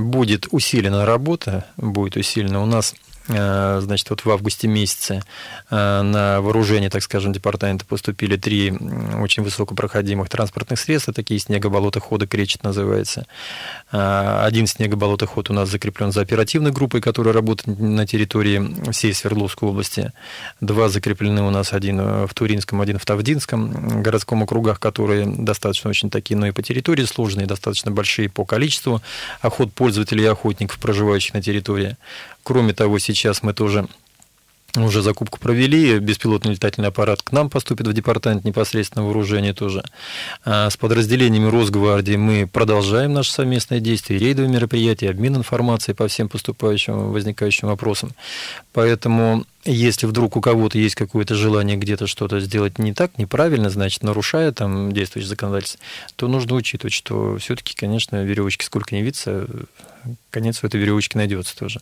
будет 0.00 0.46
усилена 0.52 1.04
работа, 1.04 1.66
будет 1.76 2.16
усилена. 2.16 2.62
У 2.62 2.66
нас 2.66 2.94
Э, 2.94 3.09
значит, 3.30 4.10
вот 4.10 4.24
в 4.24 4.30
августе 4.30 4.68
месяце 4.68 5.22
э, 5.70 6.02
на 6.02 6.40
вооружение, 6.40 6.90
так 6.90 7.02
скажем, 7.02 7.32
департамента 7.32 7.84
поступили 7.84 8.36
три 8.36 8.72
очень 9.20 9.42
высокопроходимых 9.42 10.28
транспортных 10.28 10.78
средства, 10.78 11.12
такие 11.12 11.40
снегоболотоходы, 11.40 12.26
кречет 12.26 12.62
называется. 12.62 13.26
Э, 13.92 14.42
один 14.44 14.66
снегоболотоход 14.66 15.50
у 15.50 15.52
нас 15.52 15.68
закреплен 15.68 16.12
за 16.12 16.22
оперативной 16.22 16.72
группой, 16.72 17.00
которая 17.00 17.34
работает 17.34 17.78
на 17.78 18.06
территории 18.06 18.90
всей 18.92 19.14
Свердловской 19.14 19.68
области. 19.68 20.12
Два 20.60 20.88
закреплены 20.88 21.42
у 21.42 21.50
нас, 21.50 21.72
один 21.72 22.26
в 22.26 22.34
Туринском, 22.34 22.80
один 22.80 22.98
в 22.98 23.04
Тавдинском 23.04 24.02
городском 24.02 24.42
округах, 24.42 24.80
которые 24.80 25.26
достаточно 25.26 25.90
очень 25.90 26.10
такие, 26.10 26.36
но 26.36 26.46
и 26.46 26.52
по 26.52 26.62
территории 26.62 27.04
сложные, 27.04 27.46
достаточно 27.46 27.90
большие 27.90 28.28
по 28.28 28.44
количеству 28.44 29.02
охот 29.40 29.72
пользователей 29.72 30.24
и 30.24 30.26
охотников, 30.26 30.78
проживающих 30.78 31.34
на 31.34 31.42
территории. 31.42 31.96
Кроме 32.50 32.72
того, 32.72 32.98
сейчас 32.98 33.44
мы 33.44 33.54
тоже 33.54 33.86
уже 34.74 35.02
закупку 35.02 35.38
провели, 35.38 36.00
беспилотный 36.00 36.54
летательный 36.54 36.88
аппарат 36.88 37.22
к 37.22 37.30
нам 37.30 37.48
поступит 37.48 37.86
в 37.86 37.92
департамент 37.92 38.44
непосредственно 38.44 39.04
вооружения 39.04 39.54
тоже. 39.54 39.84
А 40.44 40.68
с 40.68 40.76
подразделениями 40.76 41.48
Росгвардии 41.48 42.16
мы 42.16 42.48
продолжаем 42.48 43.12
наше 43.12 43.30
совместное 43.30 43.78
действие, 43.78 44.18
рейдовые 44.18 44.52
мероприятия, 44.52 45.10
обмен 45.10 45.36
информацией 45.36 45.94
по 45.94 46.08
всем 46.08 46.28
поступающим, 46.28 47.12
возникающим 47.12 47.68
вопросам. 47.68 48.16
Поэтому 48.72 49.44
если 49.64 50.06
вдруг 50.06 50.34
у 50.36 50.40
кого-то 50.40 50.76
есть 50.76 50.96
какое-то 50.96 51.36
желание 51.36 51.76
где-то 51.76 52.08
что-то 52.08 52.40
сделать 52.40 52.80
не 52.80 52.94
так, 52.94 53.16
неправильно, 53.16 53.70
значит, 53.70 54.02
нарушая 54.02 54.50
там 54.50 54.90
действующее 54.90 55.28
законодательство, 55.28 55.78
то 56.16 56.26
нужно 56.26 56.56
учитывать, 56.56 56.94
что 56.94 57.38
все-таки, 57.38 57.76
конечно, 57.76 58.24
веревочки 58.24 58.64
сколько 58.64 58.92
не 58.96 59.02
виться, 59.02 59.46
конец 60.30 60.64
у 60.64 60.66
этой 60.66 60.80
веревочки 60.80 61.16
найдется 61.16 61.56
тоже. 61.56 61.78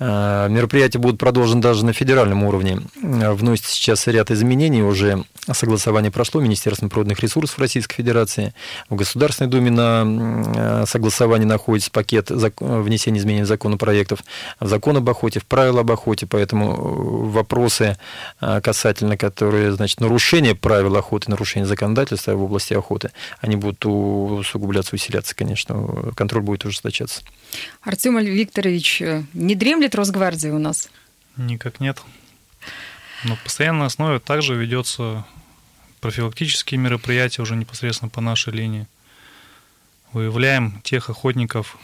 Э, 0.00 0.48
мероприятия 0.48 0.98
будут 0.98 1.20
продолжены 1.20 1.60
даже 1.60 1.84
на 1.84 1.92
федеральном 1.92 2.42
уровне. 2.44 2.80
Э, 3.02 3.32
вносится 3.32 3.70
сейчас 3.70 4.06
ряд 4.06 4.30
изменений 4.30 4.82
уже. 4.82 5.24
Согласование 5.52 6.10
прошло 6.10 6.40
Министерством 6.40 6.88
природных 6.88 7.20
ресурсов 7.20 7.58
Российской 7.58 7.96
Федерации. 7.96 8.54
В 8.88 8.96
Государственной 8.96 9.50
Думе 9.50 9.70
на 9.70 10.04
э, 10.06 10.84
согласовании 10.86 11.44
находится 11.44 11.90
пакет 11.90 12.30
внесения 12.30 13.18
изменений 13.18 13.44
в 13.44 13.46
законопроектов, 13.46 14.20
в 14.58 14.66
закон 14.66 14.96
об 14.96 15.10
охоте, 15.10 15.38
в 15.40 15.44
правила 15.44 15.80
об 15.80 15.90
охоте. 15.90 16.26
Поэтому 16.26 17.28
вопросы 17.30 17.98
касательно, 18.40 19.16
которые, 19.18 19.72
значит, 19.72 20.00
нарушения 20.00 20.54
правил 20.54 20.96
охоты, 20.96 21.30
нарушения 21.30 21.66
законодательства 21.66 22.34
в 22.34 22.42
области 22.42 22.72
охоты, 22.72 23.10
они 23.40 23.56
будут 23.56 23.84
усугубляться, 23.84 24.94
усиляться, 24.94 25.34
конечно. 25.34 26.12
Контроль 26.16 26.42
будет 26.42 26.64
ужесточаться. 26.64 27.22
Артем 27.82 28.18
Викторович, 28.18 29.02
не 29.34 29.54
дремлет 29.54 29.89
работает 29.90 29.94
Росгвардия 29.94 30.52
у 30.52 30.58
нас? 30.58 30.88
Никак 31.36 31.80
нет. 31.80 32.02
Но 33.24 33.36
в 33.36 33.42
постоянной 33.42 33.86
основе 33.86 34.18
также 34.18 34.54
ведется 34.54 35.24
профилактические 36.00 36.78
мероприятия 36.78 37.42
уже 37.42 37.56
непосредственно 37.56 38.08
по 38.08 38.20
нашей 38.20 38.52
линии. 38.52 38.86
Выявляем 40.12 40.80
тех 40.82 41.10
охотников, 41.10 41.76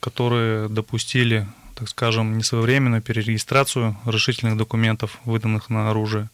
которые 0.00 0.68
допустили, 0.68 1.46
так 1.74 1.88
скажем, 1.88 2.38
несвоевременную 2.38 3.02
перерегистрацию 3.02 3.96
разрешительных 4.04 4.56
документов, 4.56 5.18
выданных 5.24 5.70
на 5.70 5.90
оружие. 5.90 6.28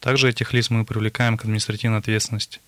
Также 0.00 0.28
этих 0.28 0.54
лиц 0.54 0.70
мы 0.70 0.84
привлекаем 0.84 1.36
к 1.36 1.44
административной 1.44 1.98
ответственности. 1.98 2.60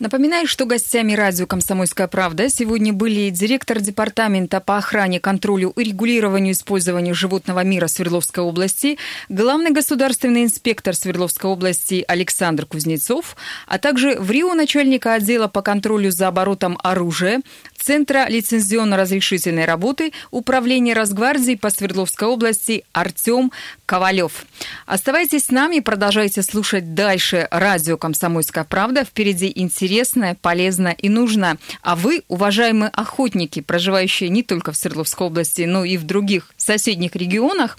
Напоминаю, 0.00 0.48
что 0.48 0.66
гостями 0.66 1.12
радио 1.12 1.46
«Комсомольская 1.46 2.08
правда» 2.08 2.48
сегодня 2.48 2.92
были 2.92 3.30
директор 3.30 3.78
Департамента 3.80 4.60
по 4.60 4.76
охране, 4.76 5.20
контролю 5.20 5.70
и 5.70 5.84
регулированию 5.84 6.52
использования 6.52 7.14
животного 7.14 7.62
мира 7.62 7.86
Свердловской 7.86 8.42
области, 8.42 8.98
главный 9.28 9.70
государственный 9.70 10.42
инспектор 10.42 10.96
Свердловской 10.96 11.48
области 11.48 12.04
Александр 12.08 12.66
Кузнецов, 12.66 13.36
а 13.68 13.78
также 13.78 14.18
в 14.18 14.32
Рио 14.32 14.54
начальника 14.54 15.14
отдела 15.14 15.46
по 15.46 15.62
контролю 15.62 16.10
за 16.10 16.26
оборотом 16.26 16.76
оружия, 16.82 17.40
Центра 17.84 18.26
лицензионно-разрешительной 18.30 19.66
работы 19.66 20.14
Управления 20.30 20.94
Росгвардии 20.94 21.54
по 21.54 21.68
Свердловской 21.68 22.28
области 22.28 22.82
Артем 22.92 23.52
Ковалев. 23.84 24.46
Оставайтесь 24.86 25.44
с 25.44 25.50
нами, 25.50 25.80
продолжайте 25.80 26.40
слушать 26.40 26.94
дальше 26.94 27.46
радио 27.50 27.98
«Комсомольская 27.98 28.64
правда». 28.64 29.04
Впереди 29.04 29.52
интересно, 29.54 30.34
полезно 30.40 30.96
и 30.96 31.10
нужно. 31.10 31.58
А 31.82 31.94
вы, 31.94 32.22
уважаемые 32.28 32.88
охотники, 32.88 33.60
проживающие 33.60 34.30
не 34.30 34.42
только 34.42 34.72
в 34.72 34.78
Свердловской 34.78 35.26
области, 35.26 35.62
но 35.62 35.84
и 35.84 35.98
в 35.98 36.04
других 36.04 36.54
соседних 36.56 37.14
регионах, 37.14 37.76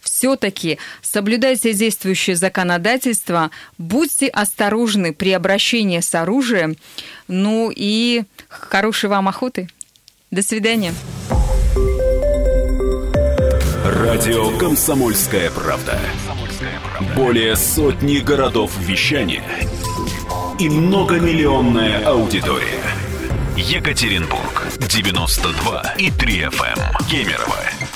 все-таки 0.00 0.78
соблюдайте 1.00 1.72
действующее 1.74 2.34
законодательство, 2.34 3.52
будьте 3.78 4.26
осторожны 4.26 5.12
при 5.12 5.30
обращении 5.30 6.00
с 6.00 6.14
оружием, 6.14 6.76
ну 7.28 7.72
и 7.74 8.24
хорошей 8.60 9.08
вам 9.08 9.28
охоты. 9.28 9.68
До 10.30 10.42
свидания. 10.42 10.94
Радио 13.84 14.56
«Комсомольская 14.58 15.50
правда». 15.50 15.98
Более 17.16 17.56
сотни 17.56 18.18
городов 18.18 18.72
вещания 18.78 19.44
и 20.58 20.68
многомиллионная 20.68 22.04
аудитория. 22.06 22.82
Екатеринбург 23.56 24.66
92 24.78 25.94
и 25.98 26.10
3 26.10 26.40
FM. 26.42 27.08
Кемерово 27.10 27.64